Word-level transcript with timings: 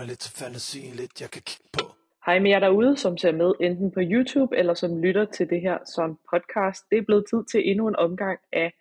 mig 0.00 0.08
lidt 0.08 0.18
til 0.18 0.32
fantasien, 0.32 0.94
lidt 0.94 1.20
jeg 1.20 1.30
kan 1.30 1.42
kigge 1.42 1.68
på 1.72 1.84
Hej 2.26 2.38
med 2.38 2.50
jer 2.50 2.58
derude, 2.58 2.96
som 2.96 3.16
ser 3.16 3.32
med 3.32 3.52
enten 3.60 3.90
på 3.90 4.00
YouTube 4.02 4.56
eller 4.56 4.74
som 4.74 5.02
lytter 5.02 5.24
til 5.24 5.50
det 5.50 5.60
her 5.60 5.78
som 5.84 6.18
podcast. 6.30 6.90
Det 6.90 6.98
er 6.98 7.02
blevet 7.02 7.24
tid 7.30 7.44
til 7.52 7.70
endnu 7.70 7.88
en 7.88 7.96
omgang 7.96 8.38
af 8.52 8.74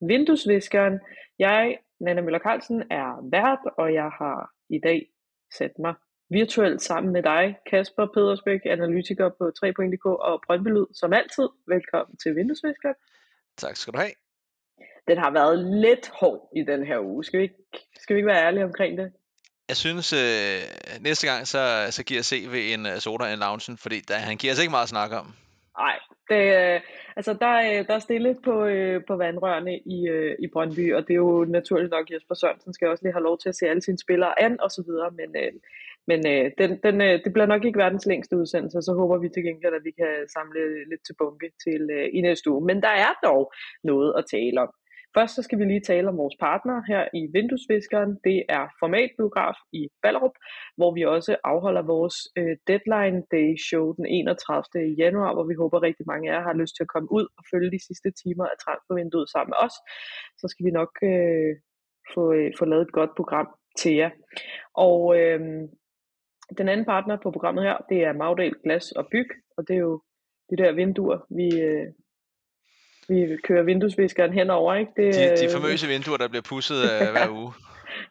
Vinduesviskeren. 0.00 1.00
Jeg, 1.38 1.78
Nana 2.00 2.20
Møller 2.20 2.38
Carlsen, 2.38 2.82
er 2.90 3.28
vært, 3.30 3.58
og 3.78 3.94
jeg 3.94 4.10
har 4.18 4.50
i 4.68 4.78
dag 4.78 5.06
sat 5.58 5.78
mig 5.78 5.94
virtuelt 6.30 6.82
sammen 6.82 7.12
med 7.12 7.22
dig, 7.22 7.56
Kasper 7.70 8.06
Pedersbæk, 8.14 8.60
analytiker 8.64 9.28
på 9.28 9.44
3.dk 9.58 10.06
og 10.06 10.42
Brøndby 10.46 10.84
som 10.94 11.12
altid. 11.12 11.48
Velkommen 11.66 12.16
til 12.16 12.36
Vinduesviskeren. 12.36 12.94
Tak 13.56 13.76
skal 13.76 13.92
du 13.92 13.98
have. 13.98 14.14
Den 15.08 15.18
har 15.18 15.30
været 15.30 15.58
lidt 15.58 16.08
hård 16.08 16.50
i 16.56 16.62
den 16.62 16.86
her 16.86 17.00
uge. 17.00 17.24
Skal 17.24 17.38
vi 17.38 17.42
ikke, 17.42 17.64
skal 18.00 18.14
vi 18.14 18.18
ikke 18.18 18.32
være 18.32 18.46
ærlige 18.46 18.64
omkring 18.64 18.98
det? 18.98 19.12
Jeg 19.68 19.76
synes, 19.76 20.12
øh, 20.12 20.60
næste 21.00 21.26
gang, 21.26 21.46
så, 21.46 21.86
så 21.90 22.04
giver 22.04 22.22
CV 22.22 22.54
en 22.74 22.86
uh, 22.86 22.96
soda 22.98 23.32
en 23.32 23.38
loungen, 23.38 23.76
fordi 23.84 23.98
der, 24.08 24.14
han 24.14 24.36
giver 24.36 24.52
os 24.52 24.60
ikke 24.60 24.70
meget 24.70 24.88
at 24.88 24.94
snakke 24.96 25.16
om. 25.16 25.26
Nej, 25.78 25.96
det, 26.30 26.42
øh, 26.60 26.80
altså 27.16 27.32
der, 27.44 27.54
øh, 27.68 27.86
der 27.88 27.94
er 27.94 27.98
stille 28.08 28.36
på, 28.44 28.64
øh, 28.64 29.04
på 29.08 29.16
vandrørene 29.16 29.78
i, 29.78 30.08
øh, 30.08 30.36
i 30.38 30.46
Brøndby, 30.52 30.94
og 30.94 31.02
det 31.06 31.12
er 31.14 31.24
jo 31.28 31.44
naturligt 31.44 31.90
nok, 31.90 32.10
Jesper 32.10 32.34
Sørensen 32.34 32.74
skal 32.74 32.88
også 32.88 33.04
lige 33.04 33.12
have 33.12 33.28
lov 33.28 33.38
til 33.38 33.48
at 33.48 33.56
se 33.56 33.66
alle 33.66 33.82
sine 33.82 33.98
spillere 33.98 34.42
an 34.42 34.60
og 34.60 34.70
så 34.70 34.82
videre, 34.86 35.10
men, 35.10 35.30
øh, 35.42 35.52
men 36.06 36.20
øh, 36.32 36.50
den, 36.58 36.70
den, 36.82 37.00
øh, 37.00 37.24
det 37.24 37.32
bliver 37.32 37.46
nok 37.46 37.64
ikke 37.64 37.78
verdens 37.78 38.06
længste 38.06 38.36
udsendelse, 38.36 38.82
så 38.82 38.92
håber 39.00 39.16
vi 39.18 39.28
til 39.28 39.42
gengæld, 39.42 39.74
at 39.74 39.84
vi 39.84 39.90
kan 39.90 40.12
samle 40.36 40.88
lidt 40.90 41.04
til 41.06 41.14
bunke 41.18 41.48
til 41.64 41.82
øh, 41.96 42.08
i 42.12 42.20
næste 42.20 42.50
uge. 42.50 42.66
Men 42.66 42.82
der 42.82 42.94
er 43.06 43.12
dog 43.24 43.52
noget 43.84 44.14
at 44.18 44.24
tale 44.30 44.60
om. 44.60 44.70
Først 45.16 45.34
så 45.34 45.42
skal 45.42 45.58
vi 45.58 45.64
lige 45.64 45.80
tale 45.80 46.08
om 46.08 46.16
vores 46.16 46.36
partner 46.40 46.76
her 46.90 47.02
i 47.20 47.22
Vinduesviskeren. 47.36 48.10
Det 48.24 48.38
er 48.48 48.64
Formatbiograf 48.80 49.58
i 49.72 49.82
Ballerup, 50.02 50.36
hvor 50.76 50.90
vi 50.96 51.02
også 51.16 51.36
afholder 51.44 51.82
vores 51.94 52.16
øh, 52.38 52.56
Deadline 52.68 53.20
Day 53.34 53.48
show 53.68 53.84
den 53.98 54.06
31. 54.06 54.94
januar, 55.02 55.34
hvor 55.34 55.46
vi 55.50 55.54
håber 55.62 55.82
rigtig 55.82 56.06
mange 56.06 56.30
af 56.30 56.34
jer 56.34 56.42
har 56.48 56.60
lyst 56.60 56.74
til 56.76 56.86
at 56.86 56.92
komme 56.94 57.08
ud 57.18 57.26
og 57.38 57.42
følge 57.52 57.70
de 57.76 57.86
sidste 57.86 58.10
timer 58.22 58.46
af 58.52 58.56
transfervinduet 58.64 59.28
sammen 59.30 59.50
med 59.52 59.58
os. 59.66 59.76
Så 60.40 60.46
skal 60.48 60.66
vi 60.66 60.72
nok 60.80 60.92
øh, 61.10 61.52
få, 62.14 62.22
øh, 62.38 62.52
få 62.58 62.64
lavet 62.64 62.86
et 62.86 62.96
godt 62.98 63.12
program 63.16 63.48
til 63.80 63.94
jer. 64.00 64.10
Og 64.88 64.98
øh, 65.20 65.40
den 66.58 66.68
anden 66.68 66.86
partner 66.92 67.16
på 67.22 67.30
programmet 67.30 67.64
her, 67.64 67.76
det 67.90 67.98
er 68.04 68.12
Magdal 68.12 68.54
Glas 68.64 68.92
og 68.92 69.04
Byg, 69.12 69.30
og 69.56 69.68
det 69.68 69.74
er 69.76 69.84
jo 69.88 70.02
de 70.50 70.56
der 70.56 70.72
vinduer, 70.72 71.18
vi, 71.38 71.46
øh, 71.68 71.86
vi 73.08 73.36
kører 73.44 73.62
vinduesviskeren 73.62 74.32
henover, 74.32 74.74
ikke? 74.74 74.92
Det, 74.96 75.14
de, 75.14 75.46
de 75.46 75.52
famøse 75.52 75.86
vinduer, 75.86 76.16
der 76.16 76.28
bliver 76.28 76.42
pusset 76.42 76.76
uh, 76.76 77.10
hver 77.14 77.28
uge. 77.28 77.52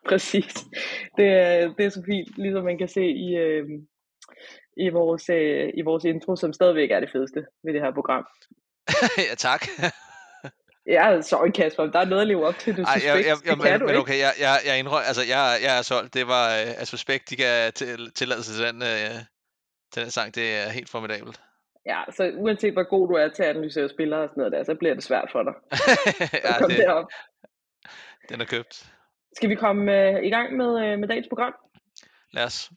Præcis. 0.10 0.54
Det, 1.18 1.28
er, 1.28 1.74
det 1.78 1.86
er 1.86 1.90
så 1.90 2.04
fint, 2.06 2.38
ligesom 2.38 2.64
man 2.64 2.78
kan 2.78 2.88
se 2.88 3.06
i, 3.06 3.36
øh, 3.36 3.66
i, 4.78 4.90
vores, 4.90 5.30
øh, 5.30 5.70
i 5.78 5.82
vores 5.82 6.04
intro, 6.04 6.36
som 6.36 6.54
stadigvæk 6.54 6.92
er 6.92 7.00
det 7.00 7.10
fedeste 7.12 7.46
ved 7.64 7.74
det 7.74 7.82
her 7.82 7.94
program. 7.94 8.26
ja, 9.30 9.36
tak. 9.38 9.68
Ja, 10.88 11.22
sorry 11.22 11.52
Kasper, 11.52 11.86
der 11.86 12.00
er 12.00 12.06
noget 12.06 12.22
at 12.22 12.28
leve 12.28 12.48
op 12.48 12.58
til, 12.58 12.78
du 12.78 12.82
Ej, 12.82 13.02
jeg, 13.06 13.26
jeg, 13.26 13.38
jeg, 13.46 13.58
men, 13.58 13.86
men 13.86 13.96
okay, 13.96 14.20
jeg, 14.20 14.34
jeg, 14.40 14.60
jeg 14.66 14.80
indrømmer, 14.80 15.08
altså 15.08 15.22
jeg, 15.22 15.60
jeg 15.64 15.78
er 15.78 15.82
solgt, 15.82 16.14
det 16.14 16.28
var, 16.28 16.48
uh, 16.48 16.68
altså 16.68 16.86
Suspekt, 16.86 17.30
de 17.30 17.36
kan 17.36 17.74
til, 17.74 18.12
tilladelse 18.12 18.54
til 18.54 18.66
den, 18.66 18.82
uh, 18.82 19.20
til 19.94 20.02
den 20.04 20.12
sang, 20.12 20.36
det 20.36 20.56
er 20.56 20.70
helt 20.70 20.90
formidabelt. 20.90 21.40
Ja, 21.86 22.04
så 22.12 22.32
uanset 22.36 22.74
hvor 22.74 22.90
god 22.90 23.08
du 23.08 23.14
er 23.14 23.28
til 23.28 23.44
at 23.44 23.50
analysere 23.50 23.90
spillere 23.90 24.22
og 24.22 24.30
sådan 24.30 24.42
noget 24.42 24.54
der, 24.54 24.64
så 24.64 24.76
bliver 24.76 24.94
det 24.94 25.04
svært 25.04 25.30
for 25.32 25.44
dig. 25.44 25.54
ja, 26.48 26.68
det, 26.68 26.78
derop. 26.78 27.12
Den 28.30 28.42
er 28.42 28.46
købt. 28.46 28.94
Skal 29.36 29.50
vi 29.50 29.56
komme 29.56 29.82
uh, 29.92 30.24
i 30.24 30.30
gang 30.30 30.58
med, 30.58 30.68
uh, 30.68 31.00
med 31.00 31.08
dagens 31.08 31.28
program? 31.28 31.54
Lad 32.34 32.44
os. 32.44 32.72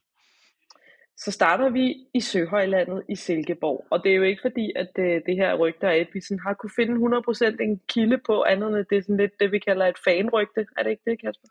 Så 1.19 1.31
starter 1.31 1.71
vi 1.71 1.95
i 2.15 2.21
Søhøjlandet 2.21 3.03
i 3.09 3.17
Silkeborg, 3.17 3.87
og 3.91 4.05
det 4.05 4.13
er 4.13 4.17
jo 4.17 4.23
ikke 4.23 4.43
fordi, 4.43 4.73
at 4.77 4.91
uh, 4.99 5.05
det 5.05 5.37
her 5.37 5.55
rygte 5.55 5.87
er, 5.87 5.91
at 5.91 6.09
vi 6.13 6.21
sådan 6.21 6.41
har 6.47 6.55
kunne 6.55 6.77
finde 6.77 6.93
100% 6.93 7.63
en 7.63 7.81
kilde 7.89 8.19
på 8.27 8.43
andet 8.43 8.69
end 8.69 8.87
det 8.91 8.99
er 8.99 9.03
sådan 9.03 9.17
lidt 9.17 9.41
det, 9.41 9.53
vi 9.53 9.59
kalder 9.59 9.87
et 9.87 9.99
fanrygte. 10.05 10.67
Er 10.77 10.83
det 10.83 10.91
ikke 10.91 11.11
det, 11.11 11.21
Kasper? 11.21 11.49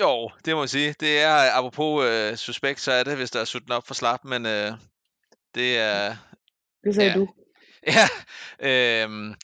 Jo, 0.00 0.30
det 0.44 0.54
må 0.54 0.62
jeg 0.62 0.68
sige. 0.68 0.94
Det 1.00 1.22
er, 1.22 1.58
apropos 1.58 2.04
uh, 2.04 2.36
suspekt, 2.36 2.80
så 2.80 2.92
er 2.92 3.04
det, 3.04 3.16
hvis 3.16 3.30
der 3.30 3.40
er 3.40 3.44
sutten 3.44 3.72
op 3.72 3.86
for 3.86 3.94
slap, 3.94 4.24
men 4.24 4.46
uh, 4.46 4.78
det 5.54 5.78
er, 5.78 6.16
det 6.86 6.94
sagde 6.94 7.10
ja. 7.10 7.16
du. 7.18 7.28
Ja, 7.96 8.06
øhm, 8.68 9.34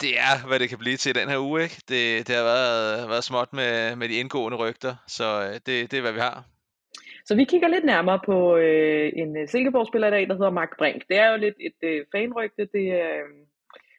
det 0.00 0.12
er, 0.28 0.46
hvad 0.48 0.58
det 0.58 0.68
kan 0.68 0.78
blive 0.78 0.96
til 0.96 1.14
den 1.14 1.28
her 1.28 1.38
uge. 1.38 1.62
Ikke? 1.62 1.76
Det, 1.88 2.28
det 2.28 2.34
har 2.36 2.44
været, 2.44 3.08
været 3.08 3.24
småt 3.24 3.52
med, 3.52 3.96
med 3.96 4.08
de 4.08 4.14
indgående 4.14 4.58
rygter, 4.58 4.94
så 5.08 5.24
øh, 5.46 5.54
det, 5.54 5.90
det 5.90 5.94
er, 5.94 6.00
hvad 6.00 6.12
vi 6.12 6.18
har. 6.18 6.44
Så 7.26 7.34
vi 7.34 7.44
kigger 7.44 7.68
lidt 7.68 7.84
nærmere 7.84 8.20
på 8.26 8.56
øh, 8.56 9.12
en 9.16 9.36
øh, 9.36 9.48
Silkeborg-spiller 9.48 10.08
i 10.08 10.10
dag, 10.10 10.28
der 10.28 10.34
hedder 10.34 10.50
Mark 10.50 10.78
Brink. 10.78 11.08
Det 11.08 11.16
er 11.18 11.30
jo 11.30 11.36
lidt 11.36 11.54
et 11.60 11.78
øh, 11.82 12.04
fanrygte. 12.12 12.68
Det 12.72 12.86
er, 12.92 13.14
øh, 13.20 13.28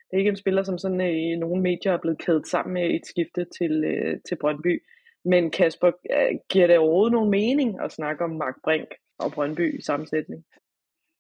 det 0.08 0.14
er 0.14 0.18
ikke 0.18 0.30
en 0.30 0.44
spiller, 0.44 0.64
som 0.64 0.78
sådan 0.78 1.02
øh, 1.02 1.16
i 1.16 1.36
nogle 1.36 1.62
medier 1.62 1.94
er 1.94 1.98
blevet 1.98 2.20
kædet 2.20 2.48
sammen 2.48 2.74
med 2.74 2.96
et 2.96 3.06
skifte 3.06 3.46
til, 3.58 3.84
øh, 3.84 4.18
til 4.28 4.36
Brøndby. 4.42 4.84
Men 5.26 5.52
Kasper, 5.52 5.92
øh, 6.12 6.38
giver 6.50 6.68
det 6.68 6.78
overhovedet 6.78 7.14
nogen 7.14 7.30
mening 7.30 7.82
at 7.84 7.92
snakke 7.92 8.24
om 8.24 8.30
Mark 8.30 8.56
Brink 8.64 8.88
og 9.20 9.32
Brøndby 9.32 9.80
i 9.80 9.82
sammensætning? 9.82 10.44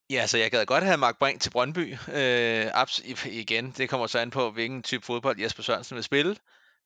Ja, 0.10 0.28
så 0.28 0.38
jeg 0.38 0.52
gad 0.52 0.66
godt 0.66 0.84
have 0.84 0.98
Mark 0.98 1.18
Brink 1.20 1.42
til 1.42 1.50
Brøndby. 1.50 1.94
Øh, 2.14 2.68
abs- 2.82 3.28
igen, 3.30 3.72
det 3.72 3.90
kommer 3.90 4.08
så 4.08 4.20
an 4.20 4.30
på, 4.30 4.52
hvilken 4.52 4.84
type 4.84 5.06
fodbold 5.06 5.40
Jesper 5.40 5.64
Sørensen 5.64 5.96
vil 5.96 6.04
spille. 6.04 6.36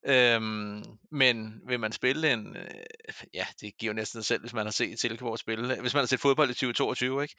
Øhm, 0.07 0.84
men 1.12 1.62
vil 1.68 1.80
man 1.80 1.91
spille 1.91 2.34
en... 2.34 2.56
Øh, 2.57 3.13
ja, 3.34 3.46
det 3.62 3.78
giver 3.80 3.94
jo 3.94 3.96
næsten 3.96 4.24
sig 4.24 4.28
selv, 4.28 4.41
hvis 4.41 4.53
man 4.53 4.66
har 4.66 4.72
set 4.72 5.00
Silkeborg 5.00 5.40
spille. 5.40 5.81
Hvis 5.81 5.94
man 5.94 6.02
har 6.02 6.07
set 6.07 6.19
fodbold 6.19 6.50
i 6.50 6.53
2022, 6.53 7.24
ikke? 7.24 7.35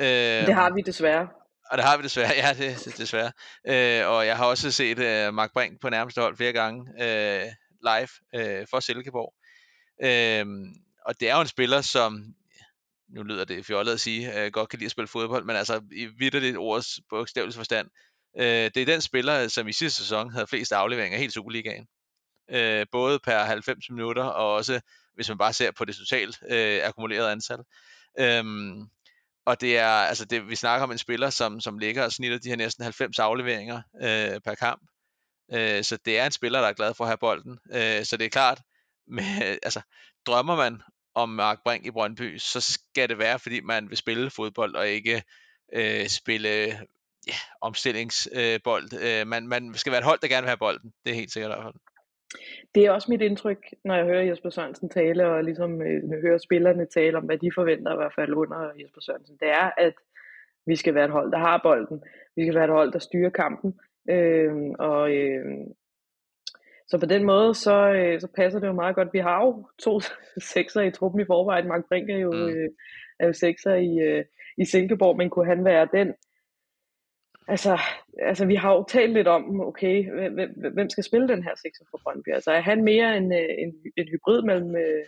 Øhm, 0.00 0.46
det 0.46 0.54
har 0.54 0.70
vi 0.74 0.80
desværre. 0.86 1.28
Og 1.70 1.78
det 1.78 1.84
har 1.84 1.96
vi 1.96 2.02
desværre, 2.02 2.32
ja, 2.36 2.54
det, 2.58 2.84
det 2.84 2.98
desværre. 2.98 3.32
Øh, 3.66 4.08
og 4.08 4.26
jeg 4.26 4.36
har 4.36 4.44
også 4.46 4.70
set 4.70 4.98
øh, 4.98 5.34
Mark 5.34 5.52
Brink 5.52 5.80
på 5.80 5.90
nærmeste 5.90 6.20
hold 6.20 6.36
flere 6.36 6.52
gange 6.52 6.86
øh, 7.00 7.46
live 7.82 8.08
øh, 8.34 8.66
for 8.70 8.80
Silkeborg. 8.80 9.34
Øh, 10.04 10.46
og 11.06 11.20
det 11.20 11.30
er 11.30 11.34
jo 11.34 11.40
en 11.40 11.46
spiller, 11.46 11.80
som 11.80 12.34
nu 13.10 13.22
lyder 13.22 13.44
det 13.44 13.66
fjollet 13.66 13.92
at 13.92 14.00
sige, 14.00 14.44
øh, 14.44 14.52
godt 14.52 14.68
kan 14.68 14.78
lide 14.78 14.86
at 14.86 14.90
spille 14.92 15.08
fodbold, 15.08 15.44
men 15.44 15.56
altså 15.56 15.80
i 15.92 16.06
vidderligt 16.06 16.56
ordets 16.56 17.00
bogstavelig 17.10 17.54
forstand, 17.54 17.88
øh, 18.38 18.70
det 18.74 18.76
er 18.76 18.86
den 18.86 19.00
spiller, 19.00 19.48
som 19.48 19.68
i 19.68 19.72
sidste 19.72 20.02
sæson 20.02 20.32
havde 20.32 20.46
flest 20.46 20.72
afleveringer 20.72 21.18
helt 21.18 21.32
Superligaen. 21.32 21.86
Øh, 22.50 22.86
både 22.92 23.18
per 23.18 23.38
90 23.38 23.90
minutter, 23.90 24.24
og 24.24 24.54
også 24.54 24.80
hvis 25.14 25.28
man 25.28 25.38
bare 25.38 25.52
ser 25.52 25.70
på 25.70 25.84
det 25.84 25.96
totalt 25.96 26.38
øh, 26.50 26.80
akkumulerede 26.84 27.32
antal. 27.32 27.58
Øhm, 28.18 28.88
og 29.46 29.60
det 29.60 29.78
er, 29.78 29.88
altså 29.88 30.24
det, 30.24 30.48
vi 30.48 30.56
snakker 30.56 30.84
om 30.84 30.92
en 30.92 30.98
spiller, 30.98 31.30
som, 31.30 31.60
som 31.60 31.78
ligger 31.78 32.04
og 32.04 32.12
snitter 32.12 32.38
de 32.38 32.48
her 32.48 32.56
næsten 32.56 32.84
90 32.84 33.18
afleveringer 33.18 33.82
øh, 34.02 34.40
per 34.40 34.54
kamp. 34.54 34.82
Øh, 35.52 35.84
så 35.84 35.98
det 36.04 36.18
er 36.18 36.26
en 36.26 36.32
spiller, 36.32 36.60
der 36.60 36.68
er 36.68 36.72
glad 36.72 36.94
for 36.94 37.04
at 37.04 37.08
have 37.08 37.18
bolden. 37.18 37.58
Øh, 37.72 38.04
så 38.04 38.16
det 38.16 38.24
er 38.24 38.30
klart, 38.30 38.60
med, 39.16 39.58
altså, 39.62 39.80
drømmer 40.26 40.56
man 40.56 40.82
om 41.22 41.28
Mark 41.28 41.58
Brink 41.64 41.86
i 41.86 41.90
Brøndby, 41.90 42.38
så 42.38 42.60
skal 42.60 43.08
det 43.08 43.18
være, 43.18 43.38
fordi 43.38 43.60
man 43.60 43.88
vil 43.88 43.96
spille 43.96 44.30
fodbold 44.30 44.74
og 44.74 44.88
ikke 44.88 45.22
øh, 45.72 46.06
spille 46.06 46.48
ja, 47.26 47.38
omstillingsbold. 47.60 48.86
Øh, 48.94 49.20
øh, 49.20 49.26
man, 49.26 49.48
man 49.48 49.74
skal 49.74 49.90
være 49.92 50.00
et 50.00 50.10
hold, 50.10 50.18
der 50.22 50.28
gerne 50.28 50.42
vil 50.42 50.54
have 50.54 50.64
bolden. 50.66 50.92
Det 51.04 51.10
er 51.10 51.14
helt 51.14 51.32
sikkert 51.32 51.50
i 51.50 51.54
hvert 51.54 51.64
fald. 51.64 51.74
Det 52.74 52.84
er 52.84 52.90
også 52.90 53.10
mit 53.10 53.22
indtryk, 53.22 53.62
når 53.84 53.94
jeg 53.94 54.04
hører 54.04 54.22
Jesper 54.22 54.50
Sørensen 54.50 54.88
tale, 54.88 55.26
og 55.26 55.44
ligesom 55.44 55.82
øh, 55.82 56.22
hører 56.22 56.38
spillerne 56.38 56.86
tale 56.86 57.18
om, 57.18 57.24
hvad 57.24 57.38
de 57.38 57.50
forventer 57.54 57.92
i 57.92 57.96
hvert 57.96 58.14
fald 58.14 58.34
under 58.34 58.70
Jesper 58.80 59.00
Sørensen. 59.00 59.36
Det 59.40 59.48
er, 59.48 59.70
at 59.76 59.94
vi 60.66 60.76
skal 60.76 60.94
være 60.94 61.04
et 61.04 61.10
hold, 61.10 61.32
der 61.32 61.38
har 61.38 61.60
bolden. 61.62 62.02
Vi 62.36 62.44
skal 62.44 62.54
være 62.54 62.64
et 62.64 62.78
hold, 62.78 62.92
der 62.92 62.98
styrer 62.98 63.30
kampen. 63.30 63.78
Øh, 64.10 64.52
og, 64.78 65.14
øh, 65.14 65.44
så 66.90 66.98
på 66.98 67.06
den 67.06 67.24
måde, 67.24 67.54
så, 67.54 67.92
øh, 67.92 68.20
så 68.20 68.28
passer 68.36 68.58
det 68.60 68.66
jo 68.66 68.72
meget 68.72 68.94
godt. 68.94 69.12
Vi 69.12 69.18
har 69.18 69.44
jo 69.44 69.66
to 69.78 70.00
sekser 70.52 70.80
i 70.80 70.90
truppen 70.90 71.20
i 71.20 71.24
forvejen. 71.24 71.68
Mark 71.68 71.84
Brink 71.88 72.10
er 72.10 72.18
jo, 72.18 72.32
mm. 72.32 72.48
øh, 72.48 72.68
er 73.18 73.26
jo 73.26 73.32
sekser 73.32 73.74
i, 73.74 73.98
øh, 73.98 74.24
i 74.58 74.64
Silkeborg, 74.64 75.16
men 75.16 75.30
kunne 75.30 75.46
han 75.46 75.64
være 75.64 75.88
den? 75.92 76.14
Altså, 77.48 77.78
altså, 78.18 78.46
vi 78.46 78.54
har 78.54 78.72
jo 78.72 78.84
talt 78.88 79.12
lidt 79.12 79.28
om, 79.28 79.60
okay, 79.60 80.10
hvem 80.74 80.90
skal 80.90 81.04
spille 81.04 81.28
den 81.28 81.42
her 81.42 81.54
sekser 81.54 81.84
for 81.90 82.00
Brøndby? 82.02 82.28
Altså, 82.34 82.50
er 82.50 82.60
han 82.60 82.84
mere 82.84 83.16
en, 83.16 83.32
en, 83.32 83.74
en 83.96 84.08
hybrid 84.08 84.42
mellem 84.42 84.76
øh, 84.76 85.04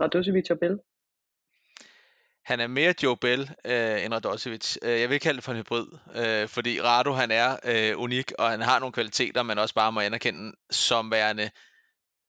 Radosevic 0.00 0.50
og 0.50 0.58
Bell? 0.58 0.78
Han 2.44 2.60
er 2.60 2.66
mere 2.66 2.94
Joe 3.02 3.16
Bell 3.16 3.50
øh, 3.64 4.04
end 4.04 4.14
Radosevic. 4.14 4.76
Øh, 4.82 5.00
jeg 5.00 5.10
vil 5.10 5.20
kalde 5.20 5.36
det 5.36 5.44
for 5.44 5.52
en 5.52 5.58
hybrid, 5.58 5.86
øh, 6.14 6.48
fordi 6.48 6.80
Rado 6.80 7.12
han 7.12 7.30
er 7.30 7.56
øh, 7.64 7.98
unik, 7.98 8.32
og 8.38 8.50
han 8.50 8.60
har 8.60 8.78
nogle 8.78 8.92
kvaliteter, 8.92 9.42
man 9.42 9.58
også 9.58 9.74
bare 9.74 9.92
må 9.92 10.00
anerkende 10.00 10.52
som 10.70 11.10
værende 11.10 11.50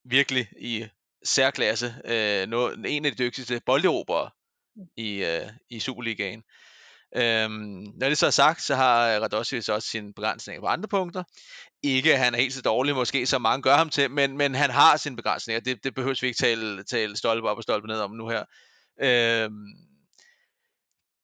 virkelig 0.06 0.48
i 0.60 0.86
særklasse. 1.24 1.96
Øh, 2.06 2.48
noget, 2.48 2.86
en 2.88 3.06
af 3.06 3.12
de 3.12 3.24
dygtigste 3.24 3.62
bolderobrere 3.66 4.30
i, 4.98 5.24
øh, 5.24 5.50
i 5.70 5.80
Superligaen. 5.80 6.44
Øhm, 7.18 7.94
når 8.00 8.10
det 8.10 8.18
så 8.18 8.26
er 8.26 8.32
sagt, 8.32 8.62
så 8.62 8.76
har 8.76 9.20
Radosjevic 9.20 9.70
også 9.70 9.88
sine 9.88 10.14
begrænsninger 10.14 10.62
på 10.62 10.68
andre 10.68 10.90
punkter. 10.90 11.24
Ikke, 11.84 12.14
at 12.14 12.20
han 12.20 12.34
er 12.34 12.40
helt 12.40 12.54
så 12.54 12.62
dårlig, 12.62 12.96
måske 12.96 13.26
som 13.26 13.42
mange 13.42 13.62
gør 13.62 13.76
ham 13.76 13.90
til, 13.90 14.12
men, 14.12 14.38
men 14.38 14.56
han 14.56 14.70
har 14.70 14.98
sine 14.98 15.16
begrænsninger. 15.16 15.60
Det, 15.60 15.84
det 15.84 15.96
behøver 15.96 16.18
vi 16.22 16.28
ikke 16.28 16.38
tale, 16.38 16.84
tale 16.84 17.18
stolpe 17.18 17.50
op 17.50 17.58
og 17.58 17.64
stolpe 17.64 17.88
ned 17.88 18.00
om 18.00 18.12
nu 18.12 18.30
her. 18.30 18.44
Øhm, 19.02 19.95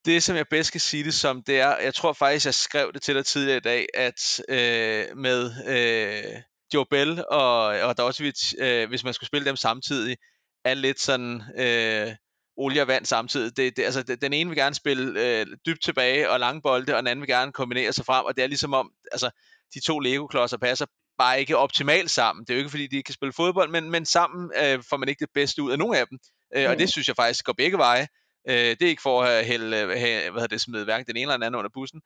det, 0.05 0.23
som 0.23 0.35
jeg 0.35 0.45
bedst 0.49 0.71
kan 0.71 0.81
sige 0.81 1.03
det 1.03 1.13
som, 1.13 1.43
det 1.43 1.59
er, 1.59 1.77
jeg 1.77 1.95
tror 1.95 2.13
faktisk, 2.13 2.45
jeg 2.45 2.53
skrev 2.53 2.93
det 2.93 3.01
til 3.01 3.15
dig 3.15 3.25
tidligere 3.25 3.57
i 3.57 3.61
dag, 3.61 3.87
at 3.93 4.41
øh, 4.49 5.17
med 5.17 5.51
øh, 5.67 6.41
Joe 6.73 6.85
Bell 6.89 7.23
og, 7.29 7.65
og 7.65 7.97
Dosvich, 7.97 8.53
øh, 8.59 8.89
hvis 8.89 9.03
man 9.03 9.13
skulle 9.13 9.27
spille 9.27 9.45
dem 9.45 9.55
samtidig, 9.55 10.17
er 10.65 10.73
lidt 10.73 10.99
sådan 10.99 11.41
øh, 11.57 12.15
olie 12.57 12.81
og 12.81 12.87
vand 12.87 13.05
samtidig. 13.05 13.57
Det, 13.57 13.77
det, 13.77 13.83
altså, 13.83 14.03
den 14.03 14.33
ene 14.33 14.49
vil 14.49 14.57
gerne 14.57 14.75
spille 14.75 15.21
øh, 15.21 15.45
dybt 15.65 15.83
tilbage 15.83 16.29
og 16.29 16.39
lange 16.39 16.61
bolde, 16.61 16.93
og 16.93 16.97
den 16.97 17.07
anden 17.07 17.21
vil 17.21 17.29
gerne 17.29 17.51
kombinere 17.51 17.93
sig 17.93 18.05
frem, 18.05 18.25
og 18.25 18.35
det 18.35 18.43
er 18.43 18.47
ligesom 18.47 18.73
om, 18.73 18.91
altså, 19.11 19.29
de 19.73 19.79
to 19.79 19.99
Lego-klodser 19.99 20.57
passer 20.57 20.85
bare 21.17 21.39
ikke 21.39 21.57
optimalt 21.57 22.11
sammen. 22.11 22.45
Det 22.45 22.49
er 22.49 22.55
jo 22.55 22.59
ikke, 22.59 22.69
fordi 22.69 22.87
de 22.87 22.95
ikke 22.95 23.07
kan 23.07 23.13
spille 23.13 23.33
fodbold, 23.33 23.69
men, 23.69 23.91
men 23.91 24.05
sammen 24.05 24.51
øh, 24.57 24.83
får 24.89 24.97
man 24.97 25.09
ikke 25.09 25.19
det 25.19 25.33
bedste 25.33 25.63
ud 25.63 25.71
af 25.71 25.77
nogen 25.77 25.95
af 25.95 26.07
dem. 26.07 26.19
Øh, 26.55 26.65
mm. 26.65 26.71
Og 26.71 26.79
det 26.79 26.89
synes 26.89 27.07
jeg 27.07 27.15
faktisk 27.15 27.45
går 27.45 27.53
begge 27.53 27.77
veje. 27.77 28.07
Øh, 28.49 28.55
det 28.55 28.81
er 28.81 28.87
ikke 28.87 29.01
for 29.01 29.23
at 29.23 29.45
hælde, 29.45 29.77
øh, 29.77 29.89
have, 29.89 30.31
hvad 30.31 30.41
hedder 30.41 30.47
det, 30.47 30.61
smide 30.61 30.83
hverken 30.83 31.05
den 31.07 31.15
ene 31.15 31.21
eller 31.21 31.33
den 31.33 31.43
anden 31.43 31.59
under 31.59 31.71
bussen. 31.73 32.01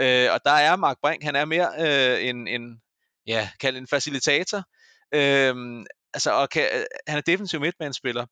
Øh, 0.00 0.32
og 0.32 0.40
der 0.44 0.50
er 0.50 0.76
Mark 0.76 0.96
Brink, 1.02 1.22
han 1.22 1.36
er 1.36 1.44
mere 1.44 1.70
øh, 1.78 2.28
en, 2.28 2.48
en, 2.48 2.80
ja, 3.26 3.48
kald 3.60 3.76
en 3.76 3.86
facilitator. 3.86 4.62
Øh, 5.14 5.54
altså, 6.14 6.30
og 6.32 6.50
kan, 6.50 6.68
øh, 6.74 6.84
han 7.06 7.18
er 7.18 7.22
defensiv 7.22 7.60
midtbanespiller. 7.60 8.26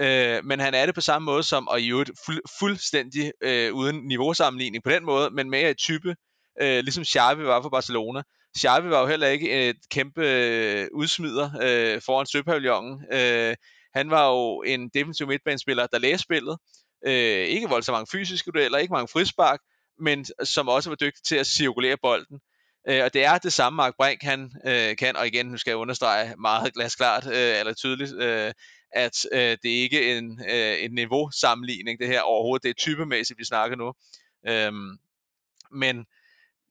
Øh, 0.00 0.44
men 0.44 0.60
han 0.60 0.74
er 0.74 0.86
det 0.86 0.94
på 0.94 1.00
samme 1.00 1.26
måde 1.26 1.42
som, 1.42 1.68
og 1.68 1.80
i 1.80 1.88
øvrigt 1.90 2.10
fuldstændig 2.58 3.32
øh, 3.40 3.72
uden 3.74 4.08
niveausammenligning 4.08 4.84
på 4.84 4.90
den 4.90 5.04
måde, 5.04 5.30
men 5.30 5.50
mere 5.50 5.70
i 5.70 5.74
type, 5.74 6.14
øh, 6.62 6.78
ligesom 6.78 7.04
Xavi 7.04 7.44
var 7.44 7.62
for 7.62 7.68
Barcelona. 7.68 8.22
Xavi 8.58 8.90
var 8.90 9.00
jo 9.00 9.06
heller 9.06 9.26
ikke 9.26 9.68
et 9.68 9.76
kæmpe 9.90 10.28
øh, 10.28 10.88
udsmider 10.94 11.50
øh, 11.62 12.00
foran 12.06 12.26
Søpavillonen. 12.26 13.04
Øh, 13.12 13.54
han 13.94 14.10
var 14.10 14.28
jo 14.28 14.62
en 14.62 14.88
defensiv 14.94 15.26
midtbanespiller, 15.26 15.86
der 15.86 15.98
læste 15.98 16.22
spillet. 16.22 16.58
Øh, 17.06 17.46
ikke 17.46 17.68
voldsomt 17.68 17.94
mange 17.94 18.06
fysiske 18.12 18.50
dueller, 18.50 18.78
ikke 18.78 18.92
mange 18.92 19.08
frispark, 19.08 19.60
men 20.00 20.26
som 20.44 20.68
også 20.68 20.90
var 20.90 20.96
dygtig 20.96 21.24
til 21.24 21.36
at 21.36 21.46
cirkulere 21.46 21.96
bolden. 22.02 22.40
Øh, 22.88 23.04
og 23.04 23.14
det 23.14 23.24
er 23.24 23.38
det 23.38 23.52
samme, 23.52 23.76
Mark 23.76 23.94
Brink 23.96 24.22
han 24.22 24.52
øh, 24.66 24.96
kan, 24.96 25.16
og 25.16 25.26
igen, 25.26 25.46
nu 25.46 25.56
skal 25.56 25.70
jeg 25.70 25.78
understrege 25.78 26.34
meget 26.38 26.74
glasklart, 26.74 27.26
øh, 27.26 27.58
eller 27.58 27.74
tydeligt, 27.74 28.14
øh, 28.14 28.52
at 28.92 29.26
øh, 29.32 29.56
det 29.62 29.68
ikke 29.68 30.12
er 30.12 30.18
en, 30.18 30.40
øh, 30.50 30.84
en 30.84 30.94
niveau-sammenligning, 30.94 31.98
det 31.98 32.06
her 32.06 32.20
overhovedet. 32.20 32.62
Det 32.62 32.70
er 32.70 32.74
typemæssigt, 32.74 33.38
vi 33.38 33.44
snakker 33.44 33.76
nu. 33.76 33.92
Øh, 34.48 34.72
men 35.70 36.04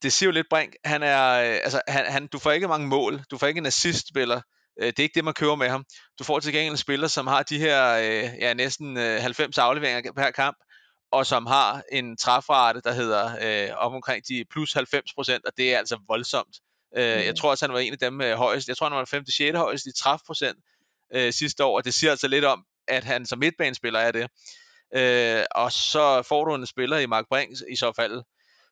det 0.04 0.14
siger 0.14 0.28
jo 0.28 0.32
lidt 0.32 0.50
Brink, 0.50 0.76
han 0.86 1.04
er, 1.04 1.32
øh, 1.32 1.60
altså, 1.64 1.82
han, 1.88 2.06
han, 2.06 2.28
du 2.28 2.40
får 2.40 2.52
ikke 2.52 2.68
mange 2.68 2.88
mål, 2.88 3.22
du 3.32 3.38
får 3.38 3.48
ikke 3.48 3.58
en 3.58 3.66
assist-spiller, 3.66 4.42
øh, 4.82 4.88
det 4.88 5.00
er 5.00 5.04
ikke 5.04 5.16
det, 5.16 5.24
man 5.24 5.34
køber 5.34 5.56
med 5.56 5.70
ham. 5.70 5.86
Du 6.20 6.24
får 6.24 6.40
til 6.40 6.54
gengæld 6.54 6.72
en 6.72 6.78
spiller, 6.78 7.08
som 7.08 7.28
har 7.28 7.44
de 7.44 7.60
her 7.60 7.94
øh, 7.94 8.40
ja, 8.40 8.54
næsten 8.54 8.98
øh, 8.98 9.22
90 9.22 9.58
afleveringer 9.58 10.12
per 10.12 10.32
kamp, 10.32 10.58
og 11.12 11.26
som 11.26 11.46
har 11.46 11.84
en 11.92 12.18
træfrate, 12.18 12.82
der 12.84 12.94
hedder 12.94 13.38
øh, 13.42 13.76
op 13.76 13.94
omkring 13.94 14.28
de 14.28 14.46
plus 14.52 14.74
90 14.74 15.14
procent, 15.14 15.46
og 15.46 15.52
det 15.58 15.74
er 15.74 15.78
altså 15.78 16.00
voldsomt. 16.08 16.56
Øh, 16.98 17.16
mm. 17.16 17.24
Jeg 17.24 17.36
tror 17.36 17.50
også, 17.50 17.66
han 17.66 17.74
var 17.74 17.80
en 17.80 17.94
af 17.94 18.00
dem 18.00 18.22
øh, 18.22 18.38
højst. 18.38 18.68
Jeg 18.68 18.78
tror, 18.78 18.90
han 18.90 18.98
var 18.98 19.06
5. 19.06 19.26
6. 19.26 19.58
højst 19.58 19.86
i 19.86 19.92
træfprocent 19.98 20.58
øh, 21.14 21.34
sidste 21.34 21.64
år, 21.64 21.78
og 21.78 21.86
det 21.86 21.94
siger 21.94 22.12
altså 22.12 22.28
lidt 22.28 22.46
om, 22.46 22.66
at 22.88 23.04
han 23.04 23.26
som 23.26 23.40
midtbanespiller 23.40 24.00
er 24.00 24.12
det. 24.12 24.28
Øh, 24.96 25.46
og 25.52 25.72
så 25.72 26.22
får 26.22 26.46
du 26.46 26.56
en 26.56 26.66
spiller 26.66 26.98
i 26.98 27.06
Mark 27.06 27.26
Brink 27.30 27.58
i 27.70 27.76
så 27.76 27.92
fald, 27.96 28.24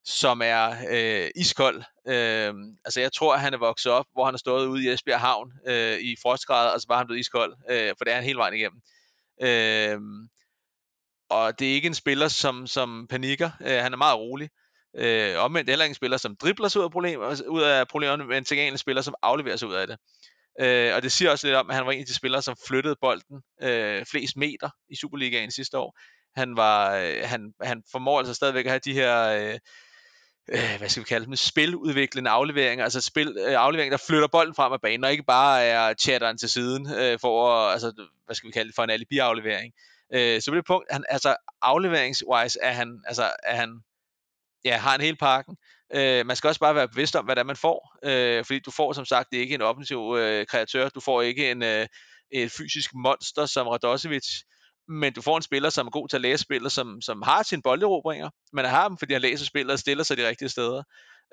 som 0.06 0.42
er 0.44 0.76
øh, 0.90 1.30
iskold. 1.36 1.84
Øh, 2.08 2.54
altså 2.86 3.02
jeg 3.02 3.14
tror, 3.14 3.34
at 3.34 3.42
han 3.42 3.54
er 3.54 3.58
vokset 3.58 3.92
op, 3.92 4.06
hvor 4.14 4.26
han 4.26 4.34
har 4.34 4.38
stået 4.38 4.68
ude 4.68 4.84
i 4.84 4.90
Esbjerg 4.90 5.20
Havn 5.20 5.52
øh, 5.68 6.00
i 6.00 6.16
frostgrader, 6.22 6.72
og 6.72 6.82
så 6.82 6.86
var 6.90 6.98
han 6.98 7.08
blevet 7.08 7.20
iskold, 7.20 7.54
øh, 7.70 7.94
for 7.98 8.06
det 8.06 8.12
er 8.12 8.16
han 8.16 8.24
hele 8.24 8.38
vejen 8.38 8.54
igennem. 8.54 8.82
Øh, 9.42 10.00
og 11.30 11.60
det 11.60 11.70
er 11.70 11.74
ikke 11.74 11.88
en 11.88 11.94
spiller, 11.94 12.28
som, 12.28 12.68
som 12.68 13.08
panikker. 13.10 13.52
Øh, 13.62 13.78
han 13.78 13.94
er 13.94 13.98
meget 13.98 14.18
rolig. 14.18 14.50
Øh, 14.96 15.36
omvendt 15.38 15.68
det 15.68 15.72
er 15.72 15.74
heller 15.74 15.86
ikke 15.86 15.92
en 15.92 15.96
spiller, 15.96 16.18
som 16.18 16.36
dribler 16.36 16.68
sig 16.68 16.80
ud 16.80 16.86
af, 16.86 16.92
problemer, 16.92 17.30
øh, 17.30 17.38
ud 17.50 17.62
af 17.62 17.88
problemerne, 17.88 18.26
men 18.26 18.46
til 18.46 18.58
gengæld 18.58 18.74
en 18.74 18.78
spiller, 18.78 19.02
som 19.02 19.16
afleverer 19.22 19.56
sig 19.56 19.68
ud 19.68 19.74
af 19.74 19.88
det. 19.88 19.98
Øh, 20.62 20.96
og 20.96 21.04
det 21.04 21.12
siger 21.12 21.32
også 21.32 21.48
lidt 21.48 21.56
om, 21.56 21.70
at 21.70 21.76
han 21.76 21.86
var 21.86 21.92
en 21.92 22.00
af 22.00 22.06
de 22.06 22.16
spillere, 22.16 22.42
som 22.42 22.56
flyttede 22.68 22.96
bolden 23.02 23.42
øh, 23.62 24.06
flest 24.06 24.38
meter 24.38 24.70
i 24.90 24.96
Superligaen 24.96 25.52
sidste 25.52 25.78
år. 25.78 26.00
Han 26.36 26.56
var, 26.56 26.96
øh, 26.96 27.22
han, 27.24 27.54
han 27.62 27.84
formår 27.92 28.20
altså 28.20 28.34
stadigvæk 28.34 28.66
at 28.66 28.72
have 28.72 28.82
de 28.86 28.94
her, 28.94 29.24
øh, 29.24 29.60
øh, 30.52 30.78
hvad 30.78 30.90
skal 30.90 31.04
vi 31.04 31.06
kalde 31.06 31.26
dem, 31.26 31.36
spiludviklende 31.36 32.30
afleveringer, 32.30 32.84
altså 32.84 33.02
spil, 33.02 33.38
øh, 33.48 33.54
afleveringer, 33.54 33.98
der 33.98 34.04
flytter 34.08 34.28
bolden 34.28 34.56
frem 34.56 34.74
af 34.74 34.82
banen, 34.82 35.04
og 35.04 35.12
ikke 35.12 35.24
bare 35.24 35.64
er 35.64 35.94
chatteren 35.94 36.38
til 36.38 36.50
siden 36.50 36.94
øh, 36.94 37.20
for, 37.20 37.52
at, 37.52 37.72
altså, 37.74 38.06
hvad 38.26 38.36
skal 38.36 38.48
vi 38.48 38.52
kalde 38.52 38.68
det, 38.68 38.76
for 38.76 38.84
en 38.84 38.90
alibi-aflevering. 38.90 39.74
Øh, 40.14 40.42
så 40.42 40.52
på 40.52 40.56
det 40.56 40.66
punkt, 40.66 40.92
han, 40.92 41.04
altså 41.10 41.36
afleveringswise 41.62 42.60
er 42.62 42.72
han, 42.72 43.02
altså 43.06 43.32
er 43.44 43.56
han, 43.56 43.80
ja, 44.66 44.78
har 44.78 44.96
en 44.96 45.02
hel 45.02 45.18
pakken. 45.18 45.58
Øh, 45.94 46.26
man 46.26 46.36
skal 46.36 46.48
også 46.48 46.60
bare 46.60 46.76
være 46.76 46.88
bevidst 46.88 47.16
om, 47.16 47.26
hvad 47.26 47.36
det 47.36 47.40
er, 47.40 47.46
man 47.46 47.56
får. 47.56 47.98
Øh, 48.04 48.46
fordi 48.46 48.60
du 48.60 48.72
får 48.72 48.94
som 48.94 49.06
sagt 49.06 49.34
ikke 49.34 49.56
en 49.56 49.62
offensiv 49.62 50.16
øh, 50.18 50.46
kreatør, 50.46 50.90
du 50.90 51.00
får 51.00 51.22
ikke 51.22 51.52
en, 51.52 51.64
øh, 51.64 51.88
et 52.32 52.52
fysisk 52.52 52.92
monster 52.94 53.46
som 53.46 53.68
Radosevic, 53.68 54.28
men 54.90 55.14
du 55.14 55.22
får 55.22 55.38
en 55.38 55.44
spiller, 55.44 55.70
som 55.70 55.88
er 55.88 55.92
god 55.92 56.08
til 56.08 56.18
at 56.18 56.22
læse 56.22 56.44
spillet, 56.44 56.72
som, 56.72 57.02
som 57.02 57.22
har 57.22 57.44
sine 57.44 57.62
bolderobringer, 57.62 58.30
men 58.54 58.66
har 58.66 58.88
dem, 58.88 58.98
fordi 58.98 59.14
han 59.14 59.22
læser 59.22 59.46
spillet 59.46 59.74
og 59.74 59.80
stiller 59.80 60.04
sig 60.04 60.18
de 60.18 60.28
rigtige 60.28 60.50
steder. 60.50 60.84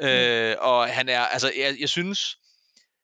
Mm. 0.01 0.07
Øh, 0.07 0.57
og 0.61 0.89
han 0.89 1.09
er, 1.09 1.21
altså 1.21 1.53
jeg, 1.59 1.77
jeg 1.81 1.89
synes, 1.89 2.21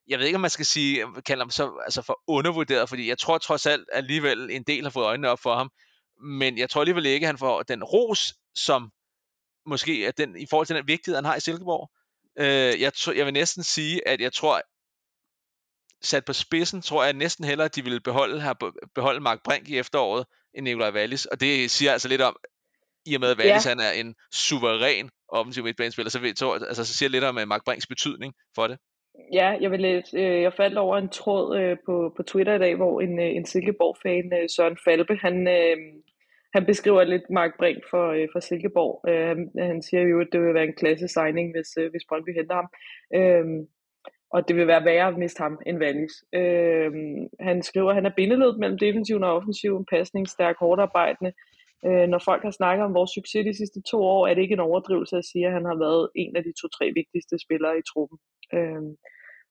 jeg 0.08 0.18
ved 0.18 0.26
ikke, 0.26 0.36
om 0.36 0.40
man 0.40 0.50
skal 0.50 0.66
sige, 0.66 1.06
kalder 1.26 1.44
ham 1.44 1.50
så 1.50 1.80
altså 1.84 2.02
for 2.02 2.20
undervurderet, 2.26 2.88
fordi 2.88 3.08
jeg 3.08 3.18
tror 3.18 3.38
trods 3.38 3.66
alt 3.66 3.88
alligevel 3.92 4.50
en 4.50 4.62
del 4.62 4.82
har 4.82 4.90
fået 4.90 5.06
øjnene 5.06 5.28
op 5.28 5.40
for 5.42 5.54
ham, 5.54 5.70
men 6.24 6.58
jeg 6.58 6.70
tror 6.70 6.80
alligevel 6.80 7.06
ikke, 7.06 7.24
at 7.24 7.28
han 7.28 7.38
får 7.38 7.62
den 7.62 7.84
ros, 7.84 8.32
som 8.54 8.90
måske 9.66 10.04
at 10.08 10.18
den, 10.18 10.36
i 10.36 10.46
forhold 10.50 10.66
til 10.66 10.76
den 10.76 10.88
vigtighed, 10.88 11.16
han 11.16 11.24
har 11.24 11.36
i 11.36 11.40
Silkeborg. 11.40 11.90
Øh, 12.38 12.80
jeg, 12.80 12.92
jeg 13.16 13.26
vil 13.26 13.32
næsten 13.32 13.62
sige, 13.62 14.08
at 14.08 14.20
jeg 14.20 14.32
tror, 14.32 14.62
sat 16.02 16.24
på 16.24 16.32
spidsen, 16.32 16.82
tror 16.82 17.04
jeg 17.04 17.12
næsten 17.12 17.44
hellere, 17.44 17.64
at 17.64 17.74
de 17.74 17.82
ville 17.82 18.00
beholde, 18.00 18.40
have 18.40 18.54
beholde 18.94 19.20
Mark 19.20 19.38
Brink 19.44 19.68
i 19.68 19.78
efteråret, 19.78 20.26
end 20.54 20.64
Nikolaj 20.64 20.90
Wallis. 20.90 21.26
Og 21.26 21.40
det 21.40 21.70
siger 21.70 21.92
altså 21.92 22.08
lidt 22.08 22.20
om, 22.20 22.36
i 23.06 23.14
og 23.14 23.20
med 23.20 23.30
at 23.30 23.38
Wallis 23.38 23.66
ja. 23.66 23.70
han 23.70 23.80
er 23.80 23.92
en 24.00 24.14
suveræn 24.32 25.10
offensiv 25.28 25.64
midtbanespiller, 25.64 26.10
så, 26.10 26.20
ved, 26.20 26.36
så, 26.36 26.52
altså, 26.52 26.84
så 26.84 26.94
siger 26.94 27.08
lidt 27.08 27.24
om 27.24 27.36
uh, 27.36 27.48
Mark 27.48 27.64
Brinks 27.64 27.86
betydning 27.86 28.34
for 28.54 28.66
det. 28.66 28.78
Ja, 29.32 29.48
jeg, 29.60 29.70
vil 29.70 29.80
læse, 29.80 30.16
øh, 30.16 30.42
jeg 30.42 30.52
faldt 30.52 30.78
over 30.78 30.96
en 30.98 31.08
tråd 31.08 31.58
øh, 31.60 31.76
på, 31.86 32.12
på 32.16 32.22
Twitter 32.22 32.54
i 32.54 32.58
dag, 32.58 32.76
hvor 32.76 33.00
en, 33.00 33.18
øh, 33.18 33.30
en 33.36 33.46
Silkeborg-fan, 33.46 34.32
øh, 34.42 34.48
Søren 34.56 34.78
Falbe, 34.84 35.14
han, 35.16 35.48
øh, 35.48 35.76
han 36.54 36.66
beskriver 36.66 37.04
lidt 37.04 37.30
Mark 37.30 37.52
Brink 37.58 37.82
for, 37.90 38.06
øh, 38.10 38.28
for 38.32 38.40
Silkeborg. 38.40 38.94
Øh, 39.08 39.28
han, 39.28 39.50
han 39.58 39.82
siger 39.82 40.02
jo, 40.02 40.20
at 40.20 40.28
det 40.32 40.40
vil 40.40 40.54
være 40.54 40.64
en 40.64 40.80
klasse 40.80 41.08
signing, 41.08 41.46
hvis, 41.54 41.70
øh, 41.80 41.90
hvis 41.90 42.04
Brøndby 42.08 42.32
henter 42.38 42.54
ham. 42.54 42.68
Øh, 43.18 43.44
og 44.32 44.48
det 44.48 44.56
vil 44.56 44.66
være 44.66 44.84
værre 44.84 45.08
at 45.08 45.18
miste 45.18 45.42
ham 45.42 45.58
end 45.66 45.78
Wallis. 45.78 46.24
Øh, 46.32 46.92
han 47.40 47.62
skriver, 47.62 47.88
at 47.90 47.94
han 47.94 48.06
er 48.06 48.16
bindeledet 48.16 48.58
mellem 48.58 48.78
defensiven 48.78 49.24
og 49.24 49.32
offensiven, 49.36 49.84
pasning, 49.84 50.28
stærk, 50.28 50.56
hårdt 50.58 50.80
arbejdende. 50.80 51.32
Øh, 51.86 52.06
når 52.08 52.18
folk 52.18 52.42
har 52.42 52.50
snakket 52.50 52.84
om 52.84 52.94
vores 52.94 53.10
succes 53.10 53.44
de 53.44 53.56
sidste 53.56 53.80
to 53.90 53.98
år, 54.02 54.26
er 54.26 54.34
det 54.34 54.42
ikke 54.42 54.52
en 54.52 54.68
overdrivelse 54.68 55.16
at 55.16 55.24
sige, 55.24 55.46
at 55.46 55.52
han 55.52 55.64
har 55.64 55.78
været 55.78 56.08
en 56.14 56.36
af 56.36 56.42
de 56.44 56.52
to-tre 56.60 56.92
vigtigste 56.94 57.38
spillere 57.38 57.78
i 57.78 57.82
truppen. 57.92 58.18
Øh, 58.54 58.82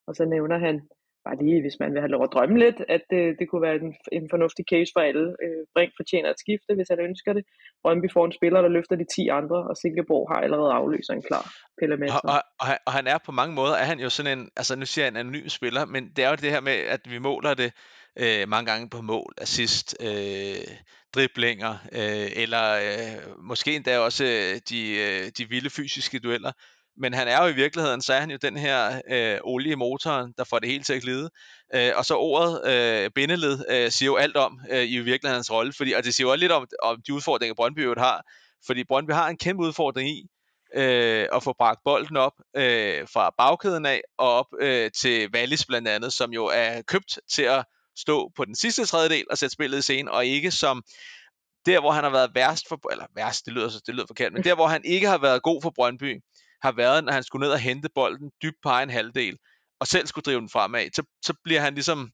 og 0.07 0.15
så 0.15 0.25
nævner 0.25 0.57
han, 0.57 0.81
bare 1.25 1.37
lige, 1.45 1.61
hvis 1.61 1.79
man 1.79 1.91
vil 1.93 2.01
have 2.01 2.13
lov 2.15 2.23
at 2.23 2.33
drømme 2.33 2.59
lidt, 2.59 2.79
at 2.95 3.03
det, 3.11 3.23
det 3.39 3.45
kunne 3.49 3.61
være 3.67 3.75
en, 3.75 3.93
en 4.11 4.27
fornuftig 4.33 4.65
case 4.71 4.91
for 4.95 5.01
alle. 5.09 5.25
Øh, 5.43 5.61
Brink 5.75 5.91
fortjener 5.99 6.29
at 6.29 6.39
skifte, 6.43 6.71
hvis 6.75 6.89
han 6.93 6.99
ønsker 6.99 7.33
det. 7.33 7.43
Brøndby 7.83 8.07
får 8.13 8.25
en 8.25 8.37
spiller, 8.39 8.61
der 8.61 8.69
løfter 8.77 8.95
de 8.95 9.05
10 9.15 9.27
andre, 9.27 9.57
og 9.69 9.77
Silkeborg 9.77 10.25
har 10.31 10.39
allerede 10.45 10.71
afløseren 10.79 11.21
klar. 11.21 11.45
Pelle 11.79 11.95
og, 12.13 12.21
og, 12.23 12.41
og, 12.59 12.67
og, 12.85 12.91
han 12.93 13.07
er 13.07 13.17
på 13.25 13.31
mange 13.31 13.55
måder, 13.55 13.75
er 13.75 13.87
han 13.91 13.99
jo 13.99 14.09
sådan 14.09 14.39
en, 14.39 14.49
altså 14.55 14.75
nu 14.75 14.85
siger 14.85 15.05
jeg 15.05 15.11
en 15.11 15.17
anonym 15.17 15.47
spiller, 15.47 15.85
men 15.85 16.03
det 16.15 16.23
er 16.23 16.29
jo 16.29 16.35
det 16.35 16.51
her 16.51 16.61
med, 16.61 16.77
at 16.95 17.01
vi 17.13 17.17
måler 17.17 17.53
det 17.53 17.71
øh, 18.23 18.49
mange 18.49 18.71
gange 18.71 18.89
på 18.89 19.01
mål, 19.01 19.33
assist, 19.37 19.97
øh, 20.07 20.67
driblinger, 21.15 21.73
øh, 21.91 22.29
eller 22.43 22.65
øh, 22.87 23.39
måske 23.43 23.75
endda 23.75 23.99
også 23.99 24.23
øh, 24.23 24.59
de, 24.69 24.79
øh, 25.05 25.31
de 25.37 25.49
vilde 25.49 25.69
fysiske 25.69 26.19
dueller 26.19 26.51
men 26.97 27.13
han 27.13 27.27
er 27.27 27.43
jo 27.43 27.47
i 27.47 27.55
virkeligheden, 27.55 28.01
så 28.01 28.13
er 28.13 28.19
han 28.19 28.31
jo 28.31 28.37
den 28.41 28.57
her 28.57 29.01
øh, 29.11 29.39
olie 29.43 29.71
i 29.71 29.75
motoren, 29.75 30.33
der 30.37 30.43
får 30.43 30.59
det 30.59 30.69
hele 30.69 30.83
til 30.83 30.93
at 30.93 31.01
glide. 31.01 31.29
Øh, 31.75 31.91
og 31.95 32.05
så 32.05 32.15
ordet 32.15 32.71
øh, 32.71 33.11
bindeled 33.15 33.65
øh, 33.69 33.91
siger 33.91 34.07
jo 34.07 34.15
alt 34.15 34.37
om 34.37 34.59
øh, 34.69 34.91
i 34.91 34.99
virkelighedens 34.99 35.51
rolle, 35.51 35.73
fordi, 35.77 35.93
og 35.93 36.03
det 36.03 36.15
siger 36.15 36.27
jo 36.27 36.31
også 36.31 36.39
lidt 36.39 36.51
om, 36.51 36.67
om 36.83 37.01
de 37.07 37.13
udfordringer, 37.13 37.55
Brøndby 37.55 37.97
har, 37.97 38.21
fordi 38.65 38.83
Brøndby 38.83 39.11
har 39.11 39.29
en 39.29 39.37
kæmpe 39.37 39.63
udfordring 39.63 40.09
i 40.09 40.27
øh, 40.75 41.27
at 41.33 41.43
få 41.43 41.53
bragt 41.57 41.79
bolden 41.85 42.17
op 42.17 42.33
øh, 42.55 43.07
fra 43.13 43.33
bagkæden 43.37 43.85
af 43.85 44.01
og 44.17 44.33
op 44.33 44.45
øh, 44.61 44.91
til 45.01 45.29
Wallis 45.33 45.65
blandt 45.65 45.87
andet, 45.87 46.13
som 46.13 46.33
jo 46.33 46.45
er 46.45 46.81
købt 46.81 47.19
til 47.33 47.43
at 47.43 47.65
stå 47.97 48.31
på 48.35 48.45
den 48.45 48.55
sidste 48.55 48.85
tredjedel 48.85 49.25
og 49.29 49.37
sætte 49.37 49.53
spillet 49.53 49.77
i 49.77 49.81
scenen, 49.81 50.09
og 50.09 50.25
ikke 50.25 50.51
som 50.51 50.83
der 51.65 51.79
hvor 51.79 51.91
han 51.91 52.03
har 52.03 52.11
været 52.11 52.31
værst 52.35 52.67
for, 52.69 52.91
eller 52.91 53.05
værst, 53.15 53.45
det 53.45 53.53
lyder, 53.53 53.69
så 53.69 53.81
det 53.85 53.95
lyder 53.95 54.07
forkert, 54.07 54.33
men 54.33 54.43
der 54.43 54.55
hvor 54.55 54.67
han 54.67 54.81
ikke 54.85 55.07
har 55.07 55.17
været 55.17 55.43
god 55.43 55.61
for 55.61 55.69
Brøndby, 55.75 56.21
har 56.63 56.71
været, 56.71 57.03
når 57.03 57.13
han 57.13 57.23
skulle 57.23 57.45
ned 57.45 57.53
og 57.53 57.59
hente 57.59 57.89
bolden 57.95 58.31
dybt 58.43 58.57
på 58.63 58.69
en 58.69 58.89
halvdel, 58.89 59.37
og 59.79 59.87
selv 59.87 60.07
skulle 60.07 60.23
drive 60.23 60.39
den 60.39 60.49
fremad, 60.49 60.89
så, 60.95 61.03
så 61.25 61.33
bliver 61.43 61.61
han 61.61 61.73
ligesom, 61.73 62.11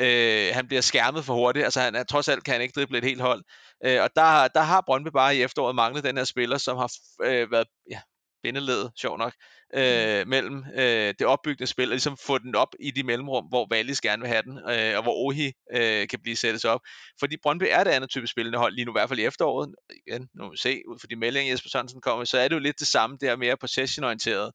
øh, 0.00 0.50
han 0.54 0.66
bliver 0.66 0.80
skærmet 0.80 1.24
for 1.24 1.34
hurtigt, 1.34 1.64
altså 1.64 1.80
han, 1.80 2.06
trods 2.06 2.28
alt 2.28 2.44
kan 2.44 2.52
han 2.52 2.62
ikke 2.62 2.80
drible 2.80 2.98
et 2.98 3.04
helt 3.04 3.20
hold, 3.20 3.44
øh, 3.84 4.02
og 4.02 4.10
der, 4.16 4.48
der 4.48 4.60
har 4.60 4.82
Brøndby 4.86 5.08
bare 5.08 5.36
i 5.36 5.42
efteråret 5.42 5.74
manglet 5.74 6.04
den 6.04 6.16
her 6.16 6.24
spiller, 6.24 6.58
som 6.58 6.76
har 6.76 6.92
øh, 7.22 7.50
været, 7.50 7.66
ja, 7.90 8.00
bindeled, 8.42 8.88
sjov 8.96 9.18
nok, 9.18 9.32
øh, 9.74 10.26
mellem 10.28 10.64
øh, 10.74 11.14
det 11.18 11.22
opbyggende 11.22 11.66
spil, 11.66 11.88
og 11.88 11.90
ligesom 11.90 12.16
få 12.16 12.38
den 12.38 12.54
op 12.54 12.74
i 12.80 12.90
de 12.90 13.02
mellemrum, 13.02 13.44
hvor 13.44 13.68
Wallis 13.72 14.00
gerne 14.00 14.22
vil 14.22 14.28
have 14.28 14.42
den, 14.42 14.58
øh, 14.58 14.96
og 14.96 15.02
hvor 15.02 15.26
Ohi 15.26 15.52
øh, 15.74 16.08
kan 16.08 16.18
blive 16.22 16.36
sættes 16.36 16.64
op. 16.64 16.80
Fordi 17.20 17.36
Brøndby 17.42 17.64
er 17.70 17.84
det 17.84 17.90
andet 17.90 18.10
type 18.10 18.26
spillende 18.26 18.58
hold 18.58 18.74
lige 18.74 18.84
nu, 18.84 18.92
i 18.92 18.98
hvert 18.98 19.08
fald 19.08 19.18
i 19.18 19.24
efteråret. 19.24 19.74
Igen, 20.06 20.28
nu 20.34 20.44
må 20.44 20.50
vi 20.50 20.56
se, 20.56 20.82
ud 20.88 20.98
fra 20.98 21.06
de 21.10 21.16
meldinger, 21.16 21.52
Jesper 21.52 21.68
Sørensen 21.68 22.00
kommer, 22.00 22.24
så 22.24 22.38
er 22.38 22.48
det 22.48 22.54
jo 22.54 22.60
lidt 22.60 22.78
det 22.78 22.88
samme, 22.88 23.16
det 23.20 23.28
er 23.28 23.36
mere 23.36 23.56
possession-orienteret. 23.56 24.52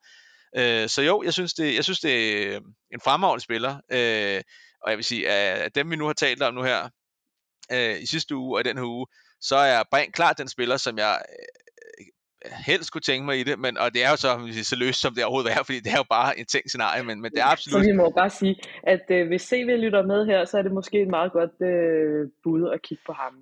Øh, 0.58 0.90
så 0.90 1.02
jo, 1.02 1.24
jeg 1.24 1.34
synes, 1.34 1.54
det, 1.54 1.76
jeg 1.76 1.84
synes, 1.84 2.00
det 2.00 2.44
er 2.54 2.60
en 2.94 3.02
fremragende 3.04 3.44
spiller, 3.44 3.74
øh, 3.92 4.42
og 4.82 4.90
jeg 4.90 4.98
vil 4.98 5.06
sige, 5.06 5.30
at 5.30 5.76
dem 5.76 5.92
vi 5.92 5.96
nu 5.96 6.06
har 6.06 6.14
talt 6.14 6.42
om 6.42 6.54
nu 6.54 6.64
her, 6.64 6.90
øh, 7.72 8.02
i 8.02 8.06
sidste 8.06 8.36
uge 8.36 8.58
og 8.58 8.60
i 8.60 8.64
den 8.64 8.78
her 8.78 8.86
uge, 8.86 9.08
så 9.42 9.56
er 9.56 9.84
Brink 9.92 10.14
klart 10.14 10.38
den 10.38 10.50
spiller, 10.50 10.78
som 10.78 10.98
jeg 10.98 11.22
helst 12.66 12.92
kunne 12.92 13.02
tænke 13.02 13.26
mig 13.26 13.40
i 13.40 13.44
det, 13.44 13.60
men, 13.60 13.78
og 13.78 13.94
det 13.94 14.04
er 14.06 14.10
jo 14.10 14.16
så, 14.16 14.30
så 14.64 14.76
løst 14.76 15.02
som 15.02 15.16
det 15.16 15.24
overhovedet 15.24 15.52
er, 15.52 15.64
fordi 15.64 15.80
det 15.80 15.92
er 15.92 15.98
jo 15.98 16.06
bare 16.10 16.40
en 16.40 16.46
tænkt 16.46 16.70
scenarie, 16.70 17.04
men, 17.04 17.22
men 17.22 17.32
det 17.32 17.40
er 17.40 17.46
absolut... 17.46 17.84
Så 17.84 17.90
vi 17.90 17.96
må 17.96 18.10
bare 18.10 18.30
sige, 18.30 18.56
at 18.84 19.06
øh, 19.10 19.28
hvis 19.28 19.42
CV 19.42 19.70
lytter 19.86 20.04
med 20.04 20.26
her, 20.26 20.46
så 20.46 20.58
er 20.58 20.62
det 20.62 20.72
måske 20.72 21.02
et 21.02 21.08
meget 21.08 21.32
godt 21.32 21.62
øh, 21.62 22.30
bud 22.44 22.70
at 22.74 22.82
kigge 22.82 23.04
på 23.06 23.14
ham. 23.14 23.34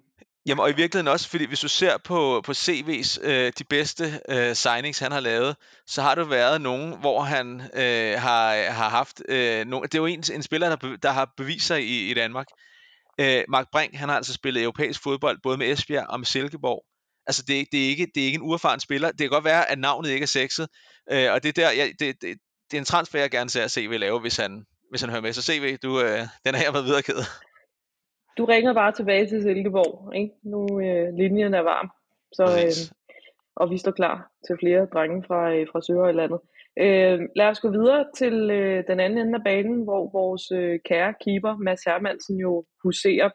Jamen, 0.45 0.61
og 0.61 0.69
i 0.69 0.75
virkeligheden 0.75 1.07
også, 1.07 1.29
fordi 1.29 1.45
hvis 1.47 1.59
du 1.59 1.67
ser 1.67 1.97
på, 1.97 2.41
på 2.45 2.51
CV's 2.51 3.27
øh, 3.27 3.51
de 3.59 3.63
bedste 3.63 4.03
øh, 4.29 4.55
signings, 4.55 4.99
han 4.99 5.11
har 5.11 5.19
lavet, 5.19 5.55
så 5.87 6.01
har 6.01 6.15
det 6.15 6.29
været 6.29 6.61
nogen, 6.61 6.99
hvor 6.99 7.21
han 7.21 7.61
øh, 7.61 8.13
har, 8.19 8.71
har 8.71 8.89
haft... 8.89 9.21
Øh, 9.29 9.65
nogen, 9.65 9.83
det 9.83 9.95
er 9.95 9.99
jo 9.99 10.05
en, 10.05 10.23
en 10.33 10.43
spiller, 10.43 10.75
der, 10.75 10.97
der 11.03 11.09
har 11.09 11.33
bevist 11.37 11.67
sig 11.67 11.83
i, 11.83 12.11
i 12.11 12.13
Danmark. 12.13 12.47
Øh, 13.19 13.43
Mark 13.49 13.67
Brink, 13.71 13.95
han 13.95 14.09
har 14.09 14.15
altså 14.15 14.33
spillet 14.33 14.63
europæisk 14.63 15.03
fodbold, 15.03 15.37
både 15.43 15.57
med 15.57 15.71
Esbjerg 15.71 16.07
og 16.09 16.19
med 16.19 16.25
Silkeborg. 16.25 16.83
Altså, 17.27 17.43
det, 17.47 17.67
det, 17.71 17.85
er 17.85 17.89
ikke, 17.89 18.07
det 18.15 18.21
er 18.21 18.25
ikke 18.25 18.35
en 18.35 18.49
uerfaren 18.49 18.79
spiller. 18.79 19.11
Det 19.11 19.19
kan 19.19 19.29
godt 19.29 19.45
være, 19.45 19.71
at 19.71 19.79
navnet 19.79 20.09
ikke 20.09 20.23
er 20.23 20.27
sexet, 20.27 20.67
øh, 21.11 21.33
og 21.33 21.43
det 21.43 21.49
er 21.49 21.61
der, 21.61 21.71
ja, 21.71 21.85
det, 21.99 22.21
det, 22.21 22.37
det 22.71 22.77
er 22.77 22.81
en 22.81 22.85
transfer, 22.85 23.19
jeg 23.19 23.31
gerne 23.31 23.49
ser 23.49 23.67
CV 23.67 23.91
lave, 23.99 24.19
hvis 24.19 24.37
han, 24.37 24.65
hvis 24.89 25.01
han 25.01 25.09
hører 25.09 25.21
med. 25.21 25.33
Så 25.33 25.41
CV, 25.41 25.77
du, 25.83 26.01
øh, 26.01 26.19
den 26.45 26.55
er 26.55 26.59
her 26.63 26.71
med 26.71 26.83
viderekædet. 26.83 27.25
Du 28.37 28.45
ringer 28.45 28.73
bare 28.73 28.91
tilbage 28.91 29.27
til 29.27 29.41
Silkeborg, 29.41 30.15
ikke? 30.15 30.31
Nu 30.43 30.81
øh, 30.81 31.07
linjen 31.17 31.53
er 31.53 31.61
varm, 31.61 31.89
så, 32.33 32.43
øh, 32.43 32.97
og 33.55 33.69
vi 33.71 33.77
står 33.77 33.91
klar 33.91 34.31
til 34.47 34.55
flere 34.59 34.87
drenge 34.93 35.23
fra, 35.27 35.53
øh, 35.53 35.67
fra 35.71 35.81
Sørøjlandet. 35.81 36.39
Øh, 36.79 37.19
lad 37.35 37.47
os 37.47 37.59
gå 37.59 37.69
videre 37.71 38.05
til 38.17 38.35
øh, 38.51 38.83
den 38.87 38.99
anden 38.99 39.19
ende 39.19 39.35
af 39.39 39.43
banen, 39.43 39.83
hvor 39.83 40.11
vores 40.19 40.51
øh, 40.51 40.79
kære 40.89 41.13
keeper, 41.23 41.57
Mads 41.57 41.83
Hermansen, 41.87 42.37
jo 42.39 42.65
huserer. 42.83 43.29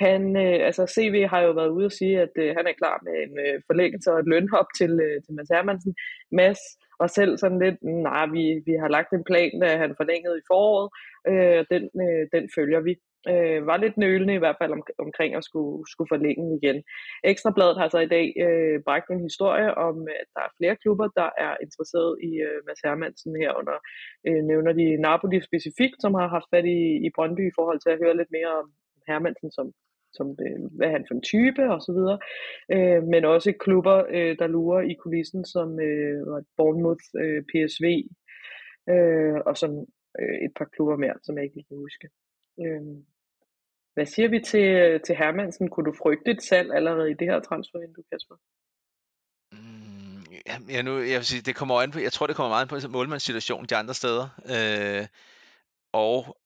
Han, 0.00 0.36
øh, 0.36 0.58
altså 0.68 0.82
CV 0.94 1.26
har 1.32 1.40
jo 1.40 1.52
været 1.52 1.74
ude 1.76 1.86
og 1.86 1.92
sige, 1.92 2.20
at 2.20 2.34
øh, 2.36 2.54
han 2.56 2.66
er 2.66 2.78
klar 2.80 2.96
med 3.06 3.14
en 3.24 3.34
øh, 3.44 3.62
forlængelse 3.68 4.12
og 4.12 4.18
et 4.18 4.30
lønhop 4.32 4.66
til, 4.78 4.92
øh, 5.06 5.22
til 5.24 5.34
Mads 5.34 5.48
Hermansen. 5.54 5.94
Mads 6.32 6.60
og 7.02 7.10
selv 7.10 7.32
sådan 7.38 7.62
lidt, 7.64 7.78
nej, 7.82 8.26
vi, 8.26 8.44
vi 8.66 8.74
har 8.82 8.88
lagt 8.88 9.12
en 9.12 9.24
plan, 9.24 9.60
da 9.60 9.76
han 9.76 9.94
forlængede 10.00 10.38
i 10.38 10.46
foråret, 10.50 10.88
øh, 11.30 11.60
den, 11.72 11.84
øh, 12.04 12.22
den 12.34 12.44
følger 12.56 12.80
vi. 12.88 12.94
Øh, 13.32 13.66
var 13.70 13.76
lidt 13.76 13.96
nølende 13.96 14.34
i 14.34 14.42
hvert 14.42 14.60
fald 14.60 14.72
om, 14.72 14.82
omkring 15.06 15.30
at 15.34 15.44
skulle, 15.44 15.84
skulle 15.92 16.12
forlænge 16.14 16.46
igen. 16.58 16.78
Ekstrabladet 17.24 17.76
har 17.80 17.88
så 17.88 17.98
i 17.98 18.12
dag 18.16 18.26
øh, 18.46 18.76
bragt 18.86 19.08
en 19.10 19.26
historie 19.28 19.74
om, 19.86 19.96
at 20.20 20.28
der 20.34 20.42
er 20.46 20.56
flere 20.58 20.76
klubber, 20.82 21.08
der 21.20 21.30
er 21.44 21.52
interesseret 21.64 22.12
i 22.28 22.30
øh, 22.46 22.58
Mads 22.66 22.80
Hermansen 22.84 23.32
herunder. 23.42 23.78
Øh, 24.26 24.42
nævner 24.50 24.72
de 24.72 24.86
Napoli 25.06 25.38
specifikt, 25.48 25.98
som 26.00 26.14
har 26.14 26.28
haft 26.36 26.50
fat 26.54 26.66
i, 26.78 26.80
i 27.06 27.08
Brøndby 27.16 27.44
i 27.48 27.56
forhold 27.58 27.80
til 27.80 27.90
at 27.92 28.00
høre 28.02 28.16
lidt 28.16 28.32
mere 28.36 28.52
om 28.60 28.66
Hermansen 29.08 29.50
som 29.58 29.66
som 30.12 30.26
øh, 30.44 30.58
hvad 30.76 30.86
er 30.86 30.92
han 30.92 31.06
for 31.08 31.14
en 31.14 31.28
type 31.32 31.62
og 31.74 31.80
så 31.86 31.92
videre, 31.98 32.18
øh, 32.74 33.02
men 33.12 33.24
også 33.24 33.52
klubber, 33.60 33.96
øh, 34.16 34.38
der 34.38 34.46
lurer 34.46 34.80
i 34.80 34.94
kulissen, 34.94 35.44
som 35.44 35.80
øh, 35.80 36.44
Bournemouth, 36.56 37.04
øh, 37.22 37.42
PSV 37.50 37.86
øh, 38.92 39.38
og 39.46 39.56
sådan 39.56 39.86
øh, 40.20 40.36
et 40.46 40.52
par 40.56 40.68
klubber 40.74 40.96
mere, 40.96 41.16
som 41.22 41.36
jeg 41.36 41.44
ikke 41.44 41.64
kan 41.68 41.76
huske. 41.76 42.08
Øh, 42.62 42.82
hvad 43.94 44.06
siger 44.06 44.28
vi 44.28 44.40
til, 44.40 44.66
øh, 44.82 45.00
til 45.00 45.14
Hermansen? 45.16 45.70
Kunne 45.70 45.86
du 45.90 45.94
frygte 46.02 46.30
et 46.30 46.42
salg 46.42 46.72
allerede 46.72 47.10
i 47.10 47.14
det 47.14 47.26
her 47.26 47.40
transfervindue, 47.40 48.04
Kasper? 48.12 48.36
Mm, 49.52 50.22
ja, 50.70 50.82
nu, 50.82 50.92
jeg 50.98 51.18
vil 51.20 51.24
sige, 51.24 51.42
det 51.42 51.56
kommer 51.56 51.74
an 51.74 51.90
på, 51.90 51.98
jeg 51.98 52.12
tror, 52.12 52.26
det 52.26 52.36
kommer 52.36 52.50
meget 52.50 52.72
an 52.72 52.82
på 52.82 52.92
målmandssituationen 52.96 53.66
de 53.66 53.76
andre 53.76 53.94
steder. 53.94 54.24
Øh, 54.54 55.06
og 55.92 56.36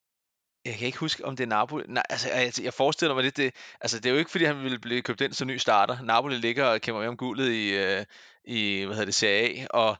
jeg 0.64 0.74
kan 0.74 0.86
ikke 0.86 0.98
huske, 0.98 1.24
om 1.24 1.36
det 1.36 1.44
er 1.44 1.48
Napoli. 1.48 1.84
Nej, 1.88 2.02
altså, 2.10 2.28
jeg, 2.28 2.64
jeg 2.64 2.72
forestiller 2.72 3.14
mig 3.14 3.24
lidt, 3.24 3.36
det, 3.36 3.54
altså, 3.80 3.96
det 4.00 4.06
er 4.06 4.10
jo 4.10 4.18
ikke, 4.18 4.30
fordi 4.30 4.44
han 4.44 4.62
ville 4.62 4.78
blive 4.78 5.02
købt 5.02 5.20
ind 5.20 5.32
som 5.32 5.48
ny 5.48 5.56
starter. 5.56 5.96
Napoli 6.02 6.36
ligger 6.36 6.64
og 6.64 6.80
kæmper 6.80 7.00
med 7.00 7.08
om 7.08 7.16
guldet 7.16 7.48
i, 7.52 7.76
øh, 7.76 8.04
i 8.44 8.84
hvad 8.84 8.94
hedder 8.94 9.04
det, 9.04 9.14
Serie 9.14 9.62
A, 9.62 9.66
og 9.70 9.96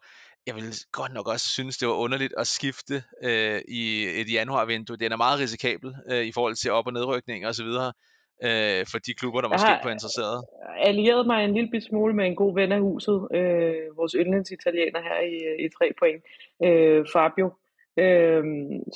jeg 0.46 0.54
vil 0.54 0.74
godt 0.92 1.12
nok 1.12 1.28
også 1.28 1.46
synes, 1.46 1.78
det 1.78 1.88
var 1.88 1.94
underligt 1.94 2.34
at 2.38 2.46
skifte 2.46 3.02
øh, 3.22 3.60
i 3.68 4.04
et 4.20 4.32
januarvindue. 4.32 4.96
Den 4.96 5.12
er 5.12 5.16
meget 5.16 5.40
risikabel 5.40 5.94
øh, 6.10 6.24
i 6.24 6.32
forhold 6.32 6.54
til 6.54 6.70
op- 6.70 6.86
og 6.86 6.92
nedrykning 6.92 7.46
og 7.46 7.54
så 7.54 7.64
videre 7.64 7.92
øh, 8.42 8.86
for 8.90 8.98
de 8.98 9.14
klubber, 9.14 9.40
der 9.40 9.48
måske 9.48 9.68
er 9.68 9.90
interesseret. 9.90 10.44
allieret 10.76 11.26
mig 11.26 11.44
en 11.44 11.54
lille 11.54 11.80
smule 11.80 12.14
med 12.14 12.26
en 12.26 12.36
god 12.36 12.54
ven 12.54 12.72
af 12.72 12.80
huset, 12.80 13.28
øh, 13.34 13.96
vores 13.96 14.12
yndlingsitaliener 14.18 15.00
her 15.02 15.18
i, 15.20 15.64
i 15.64 15.68
tre 15.78 15.86
point, 15.98 16.22
øh, 16.64 17.06
Fabio, 17.12 17.52
øh, 18.04 18.44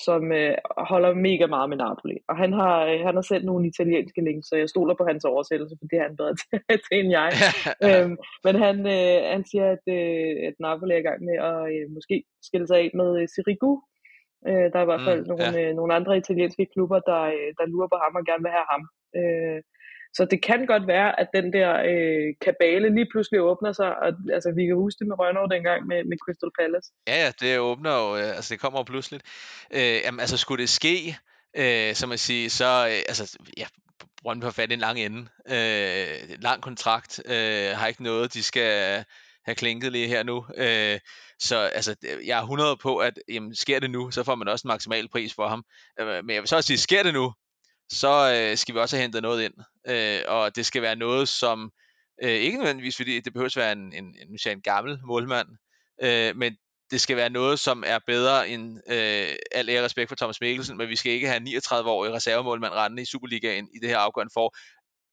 som 0.07 0.23
øh, 0.33 0.55
holder 0.93 1.11
mega 1.14 1.47
meget 1.47 1.69
med 1.71 1.78
Napoli. 1.85 2.17
Og 2.28 2.37
han 2.43 2.52
har, 2.52 2.76
øh, 2.90 3.00
han 3.07 3.14
har 3.14 3.26
sendt 3.31 3.47
nogle 3.47 3.69
italienske 3.73 4.21
links, 4.28 4.49
så 4.49 4.57
jeg 4.57 4.69
stoler 4.69 4.95
på 4.95 5.05
hans 5.11 5.25
oversættelse, 5.25 5.76
for 5.81 5.87
det 5.90 5.97
er 5.99 6.07
han 6.09 6.17
bedre 6.17 6.35
til, 6.40 6.49
til 6.85 6.95
end 7.00 7.11
jeg. 7.19 7.31
øh, 7.87 8.09
men 8.47 8.55
han, 8.64 8.76
øh, 8.97 9.19
han 9.35 9.43
siger, 9.50 9.67
at, 9.76 9.85
øh, 9.97 10.33
at 10.49 10.57
Napoli 10.64 10.93
er 10.95 11.02
i 11.02 11.09
gang 11.09 11.21
med 11.28 11.37
at 11.50 11.61
øh, 11.75 11.85
måske 11.97 12.17
skille 12.49 12.67
sig 12.67 12.78
af 12.83 12.90
med 13.00 13.11
øh, 13.21 13.28
Sirigu. 13.35 13.73
Øh, 14.49 14.67
der 14.71 14.78
er 14.78 14.87
i 14.87 14.90
hvert 14.93 15.07
fald 15.09 15.23
mm, 15.23 15.28
nogle, 15.31 15.49
ja. 15.59 15.61
øh, 15.61 15.71
nogle 15.78 15.93
andre 15.99 16.17
italienske 16.23 16.67
klubber, 16.73 17.00
der, 17.11 17.23
øh, 17.37 17.50
der 17.59 17.67
lurer 17.73 17.90
på 17.93 17.99
ham 18.05 18.14
og 18.19 18.25
gerne 18.28 18.45
vil 18.47 18.57
have 18.59 18.69
ham. 18.75 18.83
Øh, 19.19 19.61
så 20.14 20.24
det 20.30 20.42
kan 20.42 20.66
godt 20.66 20.86
være, 20.86 21.20
at 21.20 21.28
den 21.34 21.52
der 21.52 21.70
øh, 21.90 22.34
kabale 22.40 22.94
lige 22.94 23.08
pludselig 23.12 23.40
åbner 23.40 23.72
sig, 23.72 23.98
og 24.02 24.12
altså, 24.32 24.52
vi 24.56 24.66
kan 24.66 24.74
huske 24.74 24.98
det 24.98 25.06
med 25.08 25.18
Rønner 25.18 25.46
dengang 25.46 25.86
med, 25.86 26.04
med 26.04 26.16
Crystal 26.24 26.50
Palace. 26.58 26.88
Ja, 27.08 27.16
ja, 27.24 27.30
det 27.40 27.58
åbner 27.58 27.92
jo, 28.02 28.16
øh, 28.16 28.36
altså 28.36 28.54
det 28.54 28.60
kommer 28.60 28.78
jo 28.78 28.82
pludseligt. 28.82 29.24
Øh, 29.74 29.98
jamen, 30.04 30.20
altså 30.20 30.36
skulle 30.36 30.60
det 30.60 30.68
ske, 30.68 31.16
øh, 31.56 31.94
som 31.94 32.08
man 32.08 32.18
siger, 32.18 32.50
så, 32.50 32.88
øh, 32.90 33.02
altså, 33.08 33.38
ja, 33.56 33.66
Brøndby 34.22 34.44
har 34.44 34.50
fat 34.50 34.70
i 34.70 34.74
en 34.74 34.80
lang 34.80 34.98
ende. 35.00 35.20
Øh, 35.50 36.42
lang 36.42 36.62
kontrakt, 36.62 37.22
øh, 37.26 37.70
har 37.78 37.86
ikke 37.86 38.02
noget, 38.02 38.34
de 38.34 38.42
skal 38.42 39.04
have 39.44 39.54
klinket 39.54 39.92
lige 39.92 40.08
her 40.08 40.22
nu. 40.22 40.44
Øh, 40.56 40.98
så 41.38 41.56
altså, 41.58 41.96
jeg 42.26 42.38
er 42.38 42.42
100 42.42 42.76
på, 42.76 42.96
at 42.96 43.18
jamen, 43.28 43.54
sker 43.54 43.80
det 43.80 43.90
nu, 43.90 44.10
så 44.10 44.24
får 44.24 44.34
man 44.34 44.48
også 44.48 44.66
en 44.66 44.68
maksimal 44.68 45.08
pris 45.08 45.34
for 45.34 45.48
ham. 45.48 45.64
Øh, 46.00 46.06
men 46.06 46.34
jeg 46.34 46.42
vil 46.42 46.48
så 46.48 46.56
også 46.56 46.66
sige, 46.66 46.78
sker 46.78 47.02
det 47.02 47.14
nu, 47.14 47.32
så 47.90 48.35
øh, 48.35 48.57
skal 48.57 48.75
vi 48.75 48.80
også 48.80 48.97
have 48.97 49.02
hentet 49.02 49.23
noget 49.23 49.45
ind. 49.45 49.54
Øh, 49.88 50.21
og 50.28 50.57
det 50.57 50.66
skal 50.66 50.83
være 50.83 50.97
noget, 50.97 51.28
som 51.28 51.73
øh, 52.23 52.30
ikke 52.30 52.59
nødvendigvis, 52.59 52.97
fordi 52.97 53.21
det 53.21 53.33
behøver 53.33 53.47
at 53.47 53.57
være 53.57 53.73
en, 53.73 53.92
en, 53.92 54.04
en, 54.04 54.14
en, 54.28 54.38
en 54.50 54.62
gammel 54.62 54.99
målmand, 55.04 55.49
øh, 56.02 56.37
men 56.37 56.57
det 56.90 57.00
skal 57.00 57.16
være 57.16 57.30
noget, 57.30 57.59
som 57.59 57.85
er 57.87 57.99
bedre 58.07 58.49
end 58.49 58.78
øh, 58.88 59.37
al 59.52 59.68
ære 59.68 59.85
respekt 59.85 60.09
for 60.09 60.16
Thomas 60.16 60.40
Mikkelsen, 60.40 60.76
men 60.76 60.88
vi 60.88 60.97
skal 60.97 61.12
ikke 61.12 61.28
have 61.28 61.40
39-årig 61.40 62.12
reservemålmand 62.12 62.73
rendende 62.73 63.02
i 63.02 63.07
Superligaen 63.07 63.68
i 63.75 63.78
det 63.78 63.88
her 63.88 63.99
afgørende 63.99 64.33
for. 64.35 64.57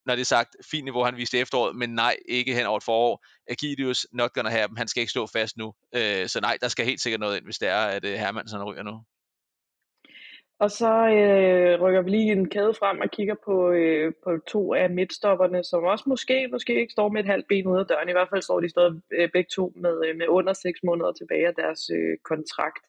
Når 0.05 0.15
det 0.15 0.21
er 0.21 0.25
sagt, 0.25 0.55
fint 0.71 0.83
niveau 0.83 1.03
han 1.03 1.17
viste 1.17 1.37
efteråret, 1.37 1.75
men 1.75 1.89
nej, 1.89 2.15
ikke 2.29 2.53
hen 2.53 2.65
over 2.65 2.77
et 2.77 2.83
forår. 2.83 3.25
Agidius, 3.49 4.07
not 4.13 4.33
gonna 4.33 4.49
have 4.49 4.67
dem, 4.67 4.75
han 4.75 4.87
skal 4.87 5.01
ikke 5.01 5.11
stå 5.11 5.27
fast 5.27 5.57
nu. 5.57 5.73
Øh, 5.95 6.29
så 6.29 6.39
nej, 6.41 6.57
der 6.61 6.67
skal 6.67 6.85
helt 6.85 7.01
sikkert 7.01 7.19
noget 7.19 7.37
ind, 7.37 7.45
hvis 7.45 7.57
det 7.57 7.67
er, 7.67 7.85
at 7.85 8.05
øh, 8.05 8.13
Hermansen 8.13 8.63
ryger 8.63 8.83
nu. 8.83 9.03
Og 10.59 10.71
så 10.71 10.91
øh, 11.17 11.81
rykker 11.81 12.01
vi 12.01 12.09
lige 12.09 12.31
en 12.31 12.49
kæde 12.49 12.73
frem 12.73 12.99
og 12.99 13.09
kigger 13.11 13.35
på, 13.45 13.71
øh, 13.71 14.13
på 14.23 14.29
to 14.47 14.73
af 14.73 14.89
midtstopperne, 14.89 15.63
som 15.63 15.83
også 15.83 16.05
måske, 16.07 16.47
måske 16.51 16.79
ikke 16.81 16.91
står 16.91 17.09
med 17.09 17.21
et 17.21 17.29
halvt 17.29 17.47
ben 17.47 17.67
ude 17.67 17.79
af 17.79 17.85
døren. 17.85 18.09
I 18.09 18.11
hvert 18.11 18.29
fald 18.29 18.41
står 18.41 18.59
de 18.59 18.69
stadig 18.69 19.01
øh, 19.13 19.29
begge 19.33 19.49
to 19.55 19.73
med, 19.75 19.95
øh, 20.07 20.15
med 20.17 20.27
under 20.27 20.53
seks 20.53 20.79
måneder 20.83 21.11
tilbage 21.11 21.47
af 21.47 21.55
deres 21.55 21.81
øh, 21.97 22.17
kontrakt. 22.23 22.83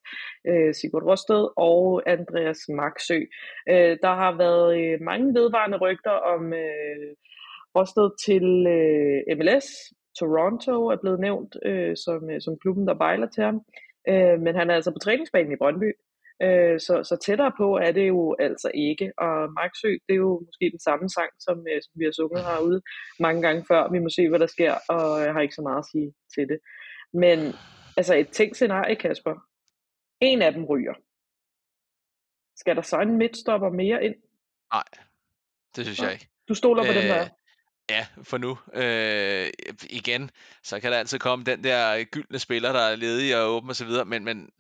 Øh, 0.49 0.75
Sigurd 0.75 1.03
Rosted 1.03 1.49
og 1.57 2.03
Andreas 2.07 2.61
Maxø. 2.69 3.21
Øh, 3.69 3.97
der 4.05 4.15
har 4.23 4.33
været 4.45 4.69
øh, 4.81 5.01
mange 5.01 5.35
vedvarende 5.35 5.79
rygter 5.79 6.17
om 6.35 6.53
øh, 6.53 7.09
Rosted 7.77 8.09
til 8.27 8.47
øh, 8.77 9.37
MLS. 9.39 9.69
Toronto 10.19 10.87
er 10.87 10.97
blevet 10.97 11.21
nævnt 11.21 11.57
øh, 11.65 11.97
som, 11.97 12.31
øh, 12.31 12.41
som 12.41 12.59
klubben, 12.59 12.87
der 12.87 12.95
bejler 12.95 13.29
til 13.29 13.45
ham. 13.45 13.61
Øh, 14.09 14.41
men 14.41 14.55
han 14.55 14.71
er 14.71 14.75
altså 14.75 14.91
på 14.91 14.99
træningsbanen 14.99 15.53
i 15.53 15.57
Brøndby 15.57 15.93
Øh, 16.43 16.81
så, 16.81 16.95
så 17.11 17.17
tættere 17.27 17.53
på 17.57 17.77
er 17.77 17.93
det 17.93 18.09
jo 18.09 18.37
altså 18.39 18.71
ikke. 18.75 19.13
Og 19.19 19.53
Marksø, 19.53 19.91
det 20.07 20.13
er 20.13 20.23
jo 20.27 20.43
måske 20.47 20.71
den 20.71 20.81
samme 20.81 21.09
sang, 21.09 21.31
som, 21.41 21.57
øh, 21.71 21.79
som 21.85 21.93
vi 21.99 22.05
har 22.05 22.13
sunget 22.13 22.45
herude 22.45 22.81
mange 23.21 23.43
gange 23.43 23.65
før. 23.71 23.91
Vi 23.93 23.99
må 23.99 24.09
se, 24.09 24.29
hvad 24.29 24.39
der 24.39 24.47
sker, 24.47 24.75
og 24.89 25.21
jeg 25.25 25.33
har 25.33 25.41
ikke 25.41 25.55
så 25.55 25.63
meget 25.63 25.79
at 25.79 25.91
sige 25.93 26.15
til 26.35 26.49
det. 26.51 26.59
Men 27.23 27.39
altså 27.97 28.15
et 28.15 28.29
tænkt 28.29 28.57
scenarie, 28.57 28.97
Kasper. 28.97 29.35
En 30.21 30.43
af 30.43 30.53
dem 30.53 30.65
ryger. 30.65 30.95
Skal 32.57 32.77
der 32.77 32.83
så 32.83 32.97
en 33.01 33.19
midtstopper 33.19 33.71
mere 33.71 34.05
ind? 34.05 34.15
Nej, 34.73 34.89
det 35.77 35.85
synes 35.85 36.03
jeg 36.03 36.13
ikke. 36.13 36.29
Du 36.49 36.55
stoler 36.55 36.83
på 36.83 36.89
øh, 36.89 36.95
dem, 36.95 37.03
der 37.03 37.15
er? 37.15 37.29
Ja, 37.91 38.07
for 38.23 38.39
nu. 38.39 38.59
Øh, 38.75 39.49
igen, 39.91 40.31
så 40.63 40.81
kan 40.81 40.93
der 40.93 40.99
altid 40.99 41.19
komme 41.19 41.45
den 41.45 41.65
der 41.65 42.05
gyldne 42.05 42.39
spiller, 42.39 42.73
der 42.73 42.81
er 42.81 42.97
ledig 42.97 43.37
og 43.37 43.51
åben 43.51 43.71
og 43.71 43.77
så 43.77 43.85
videre, 43.85 44.05
men, 44.05 44.25
men 44.25 44.51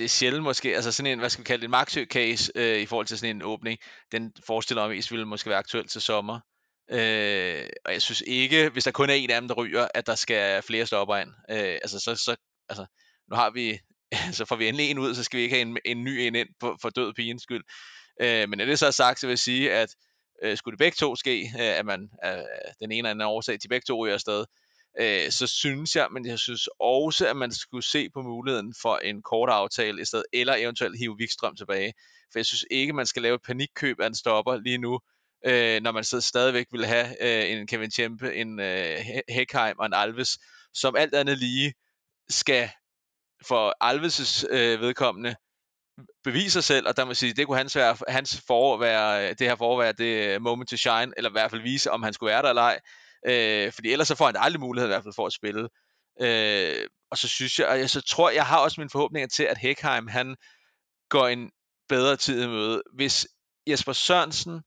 det 0.00 0.04
er 0.04 0.08
sjældent 0.08 0.42
måske, 0.42 0.74
altså 0.76 0.92
sådan 0.92 1.12
en, 1.12 1.18
hvad 1.18 1.30
skal 1.30 1.44
vi 1.44 1.46
kalde 1.46 1.60
det, 1.60 1.64
en 1.64 1.70
Maxø-case 1.70 2.50
øh, 2.54 2.80
i 2.80 2.86
forhold 2.86 3.06
til 3.06 3.18
sådan 3.18 3.36
en 3.36 3.42
åbning, 3.42 3.78
den 4.12 4.32
forestiller 4.46 4.82
mig 4.82 4.96
mest 4.96 5.10
ville 5.10 5.26
måske 5.26 5.50
være 5.50 5.58
aktuel 5.58 5.88
til 5.88 6.00
sommer. 6.00 6.40
Øh, 6.90 7.68
og 7.84 7.92
jeg 7.92 8.02
synes 8.02 8.22
ikke, 8.26 8.68
hvis 8.68 8.84
der 8.84 8.90
kun 8.90 9.10
er 9.10 9.14
en 9.14 9.30
af 9.30 9.40
dem, 9.40 9.48
der 9.48 9.54
ryger, 9.54 9.88
at 9.94 10.06
der 10.06 10.14
skal 10.14 10.62
flere 10.62 10.86
stopper 10.86 11.16
ind. 11.16 11.28
Øh, 11.50 11.78
altså, 11.82 11.98
så, 11.98 12.14
så, 12.14 12.36
altså, 12.68 12.86
nu 13.30 13.36
har 13.36 13.50
vi, 13.50 13.78
så 14.38 14.44
får 14.44 14.56
vi 14.56 14.68
endelig 14.68 14.90
en 14.90 14.98
ud, 14.98 15.14
så 15.14 15.24
skal 15.24 15.38
vi 15.38 15.42
ikke 15.42 15.54
have 15.54 15.68
en, 15.68 15.78
en 15.84 16.04
ny 16.04 16.18
en 16.18 16.34
ind 16.34 16.48
for, 16.60 16.78
for 16.82 16.90
død 16.90 17.14
pigens 17.14 17.42
skyld. 17.42 17.64
Øh, 18.20 18.48
men 18.48 18.60
er 18.60 18.64
det 18.64 18.78
så 18.78 18.92
sagt, 18.92 19.20
så 19.20 19.26
vil 19.26 19.32
jeg 19.32 19.38
sige, 19.38 19.72
at 19.72 19.88
øh, 20.42 20.56
skulle 20.56 20.72
det 20.72 20.78
begge 20.78 20.96
to 20.96 21.16
ske, 21.16 21.52
øh, 21.54 21.78
at 21.78 21.86
man 21.86 22.10
øh, 22.24 22.32
den 22.80 22.92
ene 22.92 22.96
eller 22.96 23.10
anden 23.10 23.26
årsag 23.26 23.60
til 23.60 23.68
begge 23.68 23.84
to 23.88 24.04
ryger 24.04 24.14
afsted, 24.14 24.44
øh, 25.00 25.30
så 25.30 25.46
synes 25.46 25.96
jeg, 25.96 26.08
men 26.10 26.26
jeg 26.26 26.38
synes 26.38 26.68
også, 26.80 27.28
at 27.28 27.36
man 27.36 27.52
skulle 27.52 27.84
se 27.84 28.10
på 28.10 28.22
muligheden 28.22 28.74
for 28.82 28.96
en 28.96 29.22
kort 29.22 29.48
aftale 29.48 30.02
i 30.02 30.04
stedet, 30.04 30.24
eller 30.32 30.54
eventuelt 30.54 30.98
hive 30.98 31.16
Wikstrøm 31.20 31.56
tilbage. 31.56 31.92
For 32.32 32.38
jeg 32.38 32.46
synes 32.46 32.64
ikke, 32.70 32.92
man 32.92 33.06
skal 33.06 33.22
lave 33.22 33.34
et 33.34 33.42
panikkøb 33.46 34.00
af 34.00 34.06
en 34.06 34.14
stopper 34.14 34.56
lige 34.56 34.78
nu, 34.78 35.00
øh, 35.46 35.82
når 35.82 35.92
man 35.92 36.04
så 36.04 36.20
stadigvæk 36.20 36.66
vil 36.72 36.86
have 36.86 37.06
øh, 37.20 37.50
en 37.50 37.66
Kevin 37.66 37.90
Tjempe, 37.90 38.34
en 38.34 38.60
øh, 38.60 38.98
Heckheim 39.28 39.78
og 39.78 39.86
en 39.86 39.94
Alves, 39.94 40.38
som 40.74 40.96
alt 40.96 41.14
andet 41.14 41.38
lige 41.38 41.74
skal 42.28 42.70
for 43.46 43.74
Alves' 43.84 44.46
øh, 44.50 44.80
vedkommende 44.80 45.34
bevise 46.24 46.50
sig 46.50 46.64
selv, 46.64 46.88
og 46.88 46.96
der 46.96 47.04
må 47.04 47.14
sige, 47.14 47.32
det 47.32 47.46
kunne 47.46 47.56
hans, 47.56 47.76
være, 47.76 47.96
hans 48.08 48.42
forår 48.46 48.78
være, 48.78 49.28
øh, 49.28 49.34
det 49.38 49.48
her 49.48 49.56
forår 49.56 49.82
være 49.82 49.92
det 49.92 50.34
øh, 50.34 50.42
moment 50.42 50.70
to 50.70 50.76
shine, 50.76 51.12
eller 51.16 51.30
i 51.30 51.32
hvert 51.32 51.50
fald 51.50 51.62
vise, 51.62 51.90
om 51.90 52.02
han 52.02 52.12
skulle 52.12 52.30
være 52.30 52.42
der 52.42 52.48
eller 52.48 52.62
ej. 52.62 52.80
Øh, 53.26 53.72
fordi 53.72 53.92
ellers 53.92 54.08
så 54.08 54.14
får 54.14 54.26
han 54.26 54.36
aldrig 54.38 54.60
mulighed 54.60 54.88
i 54.88 54.92
hvert 54.92 55.02
fald 55.02 55.14
for 55.14 55.26
at 55.26 55.32
spille. 55.32 55.68
Øh, 56.20 56.86
og 57.10 57.18
så 57.18 57.28
synes 57.28 57.58
jeg, 57.58 57.68
og 57.68 57.78
jeg 57.78 57.90
så 57.90 58.00
tror, 58.00 58.30
jeg 58.30 58.46
har 58.46 58.58
også 58.58 58.80
mine 58.80 58.90
forhåbninger 58.90 59.28
til, 59.28 59.42
at 59.42 59.58
Hekheim, 59.58 60.06
han 60.08 60.36
går 61.08 61.28
en 61.28 61.50
bedre 61.88 62.16
tid 62.16 62.42
i 62.42 62.46
møde. 62.46 62.82
Hvis 62.94 63.28
Jesper 63.66 63.92
Sørensen 63.92 64.62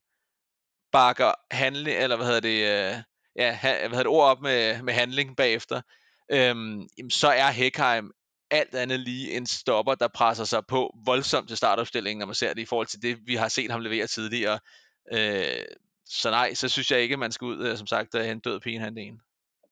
bakker 0.91 1.33
handling, 1.51 1.97
eller 1.97 2.15
hvad 2.15 2.25
hedder 2.25 2.39
det, 2.39 2.57
øh, 2.57 3.03
ja, 3.35 3.59
hvad 3.59 3.89
hedder 3.89 3.97
det, 3.97 4.07
ord 4.07 4.29
op 4.29 4.41
med, 4.41 4.81
med 4.81 4.93
handling 4.93 5.37
bagefter, 5.37 5.81
øhm, 6.31 6.87
så 7.09 7.27
er 7.27 7.51
Hekheim 7.51 8.11
alt 8.51 8.75
andet 8.75 8.99
lige 8.99 9.37
en 9.37 9.45
stopper, 9.45 9.95
der 9.95 10.07
presser 10.07 10.43
sig 10.43 10.65
på 10.67 10.95
voldsomt 11.05 11.47
til 11.47 11.57
startopstillingen, 11.57 12.19
når 12.19 12.25
man 12.25 12.35
ser 12.35 12.53
det 12.53 12.61
i 12.61 12.65
forhold 12.65 12.87
til 12.87 13.01
det, 13.01 13.17
vi 13.25 13.35
har 13.35 13.47
set 13.47 13.71
ham 13.71 13.81
levere 13.81 14.07
tidligere. 14.07 14.59
Øh, 15.13 15.65
så 16.21 16.29
nej, 16.29 16.53
så 16.53 16.69
synes 16.69 16.91
jeg 16.91 16.99
ikke, 16.99 17.17
man 17.17 17.31
skal 17.31 17.45
ud, 17.45 17.67
øh, 17.67 17.77
som 17.77 17.87
sagt, 17.87 18.15
at 18.15 18.25
hente 18.25 18.49
død 18.49 18.59
pige 18.59 18.79
han 18.79 18.95
det 18.95 19.03
ene. 19.07 19.17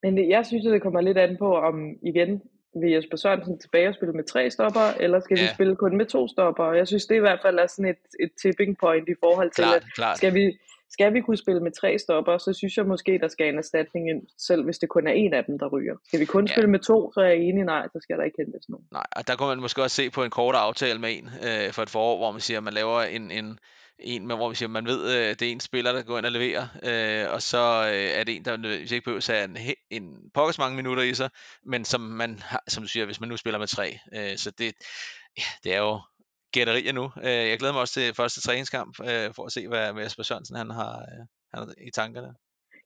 Men 0.04 0.18
det, 0.18 0.30
jeg 0.30 0.46
synes, 0.46 0.66
det 0.66 0.82
kommer 0.82 1.02
lidt 1.02 1.18
an 1.18 1.38
på, 1.38 1.56
om 1.56 1.76
igen, 2.04 2.42
vil 2.82 2.92
Jesper 2.92 3.18
Sørensen 3.18 3.60
tilbage 3.60 3.88
og 3.88 3.96
spille 3.96 4.14
med 4.14 4.24
tre 4.24 4.52
stopper, 4.52 4.88
eller 5.00 5.20
skal 5.20 5.38
ja. 5.38 5.44
vi 5.44 5.50
spille 5.54 5.76
kun 5.76 5.98
med 5.98 6.06
to 6.06 6.28
stopper? 6.28 6.74
Jeg 6.74 6.88
synes, 6.88 7.06
det 7.06 7.16
i 7.16 7.20
hvert 7.20 7.40
fald 7.42 7.60
er 7.60 7.68
sådan 7.68 7.92
et, 7.96 8.04
et 8.20 8.32
tipping 8.42 8.78
point 8.78 9.10
i 9.10 9.16
forhold 9.24 9.52
til, 9.52 9.64
klart, 9.64 9.76
at 9.76 9.94
klart. 9.96 10.18
skal 10.18 10.34
vi, 10.34 10.58
skal 10.90 11.14
vi 11.14 11.22
kunne 11.22 11.38
spille 11.38 11.62
med 11.62 11.72
tre 11.72 12.00
stopper, 12.00 12.38
så 12.38 12.54
synes 12.54 12.78
jeg 12.78 12.86
måske, 12.86 13.20
der 13.22 13.28
skal 13.28 13.48
en 13.48 13.58
erstatning 13.58 14.10
ind, 14.10 14.22
selv 14.38 14.64
hvis 14.64 14.78
det 14.78 14.90
kun 14.90 15.08
er 15.08 15.12
en 15.12 15.34
af 15.34 15.46
dem, 15.46 15.60
der 15.60 15.68
ryger. 15.68 15.96
Skal 16.08 16.20
vi 16.20 16.26
kun 16.26 16.46
ja. 16.48 16.54
spille 16.54 16.70
med 16.70 16.80
to, 16.80 17.12
så 17.14 17.20
er 17.22 17.26
jeg 17.26 17.38
enig, 17.38 17.64
nej, 17.64 17.88
så 17.94 18.00
skal 18.02 18.18
der 18.18 18.24
ikke 18.24 18.38
hentes 18.40 18.70
nogen. 18.70 18.86
Nej, 18.92 19.06
og 19.16 19.28
der 19.28 19.36
kunne 19.36 19.48
man 19.48 19.60
måske 19.60 19.84
også 19.84 19.96
se 19.96 20.10
på 20.10 20.24
en 20.24 20.30
kort 20.30 20.56
aftale 20.56 21.00
med 21.00 21.10
en 21.18 21.30
øh, 21.48 21.74
for 21.74 21.82
et 21.82 21.90
forår, 21.90 22.18
hvor 22.18 22.32
man 22.32 22.42
siger, 22.42 22.58
at 22.58 22.64
man 22.64 22.74
laver 22.74 23.02
en, 23.02 23.32
en, 23.32 23.60
en 24.02 24.26
hvor 24.26 24.48
man 24.48 24.56
siger, 24.56 24.70
man 24.70 24.86
ved, 24.86 25.16
øh, 25.16 25.30
det 25.30 25.42
er 25.42 25.52
en 25.52 25.60
spiller, 25.60 25.94
der 25.94 26.02
går 26.02 26.18
ind 26.18 26.26
og 26.26 26.32
leverer, 26.32 26.68
øh, 26.84 27.34
og 27.34 27.42
så 27.42 27.84
øh, 27.88 28.20
er 28.20 28.24
det 28.24 28.36
en, 28.36 28.46
der 28.46 28.58
hvis 28.58 28.92
ikke 28.92 29.04
behøver 29.06 29.30
at 29.30 29.50
en, 29.50 29.58
en 29.90 30.32
pokkes 30.34 30.58
mange 30.58 30.76
minutter 30.76 31.04
i 31.04 31.14
sig, 31.14 31.30
men 31.66 31.86
som 31.86 32.02
man 32.02 32.40
har, 32.40 32.64
som 32.68 32.84
du 32.84 32.90
siger, 32.90 33.06
hvis 33.06 33.20
man 33.20 33.30
nu 33.30 33.38
spiller 33.38 33.60
med 33.60 33.68
tre. 33.68 34.00
Øh, 34.16 34.38
så 34.38 34.52
det, 34.52 34.74
ja, 35.38 35.44
det 35.64 35.74
er 35.74 35.80
jo 35.80 36.02
gætterier 36.52 36.92
nu. 36.92 37.12
Øh, 37.24 37.50
jeg 37.50 37.60
glæder 37.60 37.74
mig 37.74 37.82
også 37.82 37.94
til 37.94 38.14
første 38.14 38.42
træningskamp, 38.42 39.00
øh, 39.00 39.34
for 39.36 39.46
at 39.46 39.52
se, 39.52 39.68
hvad, 39.68 39.94
hvad 39.94 40.04
Jesper 40.04 40.24
Sørensen 40.24 40.56
han 40.56 40.70
har, 40.70 40.98
øh, 40.98 41.26
han 41.54 41.68
har 41.68 41.74
i 41.88 41.92
tankerne. 41.92 42.34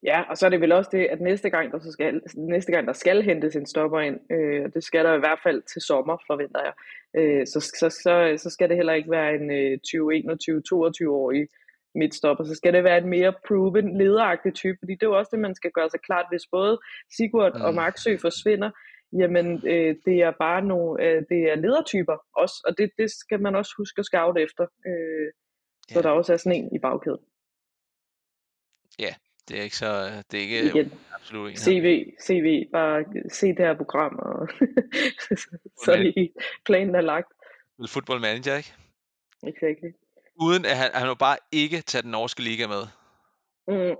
Ja, 0.06 0.22
og 0.30 0.36
så 0.36 0.46
er 0.46 0.50
det 0.50 0.60
vel 0.60 0.72
også 0.72 0.90
det, 0.92 1.04
at 1.04 1.20
næste 1.20 1.50
gang, 1.50 1.72
der, 1.72 1.78
så 1.78 1.92
skal, 1.92 2.22
næste 2.36 2.72
gang, 2.72 2.86
der 2.86 2.92
skal 2.92 3.22
hentes 3.22 3.56
en 3.56 3.66
stopper 3.66 4.00
ind, 4.00 4.20
øh, 4.32 4.72
det 4.74 4.84
skal 4.84 5.04
der 5.04 5.14
i 5.14 5.18
hvert 5.18 5.40
fald 5.42 5.62
til 5.62 5.82
sommer, 5.82 6.16
forventer 6.26 6.60
jeg, 6.64 6.74
øh, 7.20 7.46
så, 7.46 7.60
så, 7.60 7.90
så, 8.02 8.34
så 8.42 8.50
skal 8.50 8.68
det 8.68 8.76
heller 8.76 8.92
ikke 8.92 9.10
være 9.10 9.34
en 9.34 9.50
øh, 9.50 9.78
20-21-22-årig 9.88 11.48
midtstopper, 11.94 12.44
så 12.44 12.54
skal 12.54 12.72
det 12.72 12.84
være 12.84 12.98
en 12.98 13.08
mere 13.08 13.34
proven, 13.48 13.98
lederagtig 13.98 14.54
type, 14.54 14.78
fordi 14.80 14.92
det 14.92 15.02
er 15.02 15.06
jo 15.06 15.18
også 15.18 15.30
det, 15.32 15.40
man 15.40 15.54
skal 15.54 15.70
gøre 15.70 15.90
sig 15.90 16.00
klart, 16.00 16.26
hvis 16.30 16.46
både 16.52 16.78
Sigurd 17.16 17.54
mm. 17.54 17.60
og 17.60 17.74
Marksø 17.74 18.16
forsvinder, 18.20 18.70
jamen 19.12 19.46
øh, 19.66 19.96
det 20.06 20.16
er 20.22 20.32
bare 20.38 20.62
nogle, 20.62 21.04
øh, 21.04 21.22
det 21.28 21.40
er 21.50 21.54
ledertyper 21.54 22.16
også, 22.36 22.56
og 22.66 22.78
det, 22.78 22.90
det 22.98 23.10
skal 23.10 23.40
man 23.40 23.54
også 23.54 23.72
huske 23.78 23.98
at 23.98 24.04
scout 24.04 24.38
efter, 24.38 24.64
øh, 24.88 25.28
så 25.88 25.98
ja. 25.98 26.02
der 26.02 26.10
også 26.10 26.32
er 26.32 26.36
sådan 26.36 26.58
en 26.58 26.76
i 26.76 26.78
bagkæden. 26.78 27.24
Det 29.48 29.58
er 29.58 29.62
ikke 29.62 29.76
så, 29.76 30.22
det 30.30 30.38
er 30.38 30.42
ikke 30.42 30.62
Igen. 30.64 30.92
absolut 31.14 31.50
en 31.50 31.56
CV, 31.56 32.14
CV, 32.22 32.70
bare 32.72 33.04
se 33.28 33.46
det 33.46 33.58
her 33.58 33.76
program, 33.76 34.18
og 34.18 34.48
så 35.84 35.92
er 35.92 35.96
det 35.96 36.32
planen 36.64 36.94
er 36.94 37.00
lagt. 37.00 37.32
Vil 37.78 37.88
football 37.88 38.20
manager, 38.20 38.56
ikke? 38.56 38.72
Exactly. 39.46 39.90
Uden 40.40 40.64
at 40.64 40.76
han, 40.76 40.90
han 40.94 41.06
må 41.06 41.14
bare 41.14 41.36
ikke 41.52 41.80
tage 41.80 42.02
den 42.02 42.10
norske 42.10 42.42
liga 42.42 42.66
med. 42.66 42.82
Mm. 43.68 43.96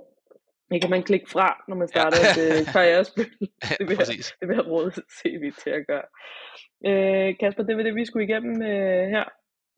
Det 0.71 0.81
kan 0.81 0.91
man 0.91 1.03
klikke 1.03 1.31
fra, 1.31 1.65
når 1.69 1.77
man 1.77 1.89
starter 1.89 2.17
ja. 2.25 2.61
et 2.61 2.67
karrierespil. 2.75 3.31
Det 3.79 3.89
vil, 3.89 3.97
jeg, 3.99 4.07
det 4.41 4.49
vil 4.49 4.55
jeg 4.57 4.67
råde 4.67 4.91
CV 4.91 5.53
til 5.63 5.71
at 5.71 5.87
gøre. 5.87 6.07
Uh, 6.89 7.37
Kasper, 7.41 7.63
det 7.63 7.77
var 7.77 7.83
det, 7.83 7.95
vi 7.95 8.05
skulle 8.05 8.27
igennem 8.29 8.57
uh, 8.61 9.09
her 9.15 9.25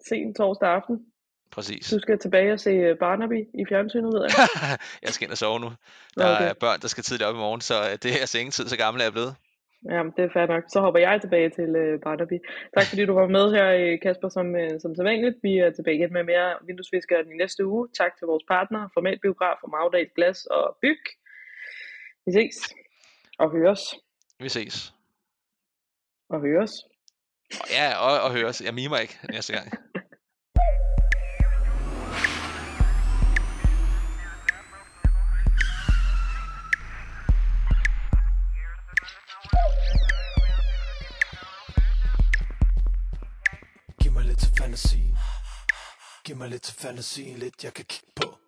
sen 0.08 0.34
torsdag 0.34 0.68
aften. 0.68 1.06
Præcis. 1.50 1.90
Du 1.90 1.98
skal 2.00 2.18
tilbage 2.18 2.52
og 2.52 2.60
se 2.60 2.94
Barnaby 2.94 3.48
i 3.54 3.64
fjernsynet, 3.68 4.12
ved 4.14 4.22
jeg. 4.22 4.48
jeg 5.04 5.10
skal 5.10 5.24
ind 5.24 5.32
og 5.32 5.38
sove 5.38 5.60
nu. 5.60 5.70
Der 6.18 6.34
okay. 6.34 6.48
er 6.48 6.54
børn, 6.54 6.80
der 6.80 6.88
skal 6.88 7.04
tidligt 7.04 7.28
op 7.28 7.34
i 7.34 7.38
morgen, 7.38 7.60
så 7.60 7.74
det 8.02 8.10
er 8.14 8.20
altså 8.20 8.38
ingen 8.38 8.52
tid, 8.52 8.68
så 8.68 8.76
gammel 8.76 9.00
er 9.00 9.04
jeg 9.04 9.12
blevet. 9.12 9.34
Jamen, 9.84 10.12
det 10.16 10.24
er 10.24 10.32
fair 10.32 10.46
nok. 10.46 10.64
Så 10.68 10.80
hopper 10.80 11.00
jeg 11.00 11.20
tilbage 11.20 11.50
til 11.50 11.70
uh, 11.82 12.00
Barnaby. 12.00 12.38
Tak 12.76 12.86
fordi 12.86 13.06
du 13.06 13.14
var 13.14 13.26
med 13.26 13.46
her, 13.56 13.96
Kasper, 14.02 14.28
som, 14.28 14.46
uh, 14.54 14.80
som 14.82 14.94
sædvanligt. 14.96 15.36
Vi 15.42 15.58
er 15.58 15.70
tilbage 15.70 15.96
igen 15.96 16.12
med 16.12 16.24
mere 16.24 16.54
vinduesfiskere 16.66 17.20
i 17.20 17.36
næste 17.42 17.66
uge. 17.66 17.88
Tak 17.98 18.12
til 18.18 18.26
vores 18.26 18.44
partner, 18.48 18.88
Format 18.94 19.18
Biograf, 19.22 19.58
og 19.62 19.70
Magdal 19.70 20.08
Glas 20.16 20.46
og 20.46 20.76
Byg. 20.82 21.02
Vi 22.26 22.32
ses 22.32 22.56
og 23.38 23.50
høres. 23.50 23.80
Vi 24.40 24.48
ses. 24.48 24.94
Og 26.28 26.40
høres. 26.40 26.72
Ja, 27.70 27.86
og, 28.06 28.20
og 28.24 28.30
høres. 28.36 28.62
Jeg 28.66 28.74
mimer 28.74 28.98
ikke 28.98 29.18
næste 29.30 29.52
gang. 29.52 29.72
Fantasien. 44.58 45.18
Giv 46.24 46.36
mig 46.36 46.48
lidt 46.48 46.62
til 46.62 46.74
fantasien 46.74 47.38
Lidt 47.38 47.64
jeg 47.64 47.74
kan 47.74 47.84
kigge 47.84 48.12
på. 48.16 48.38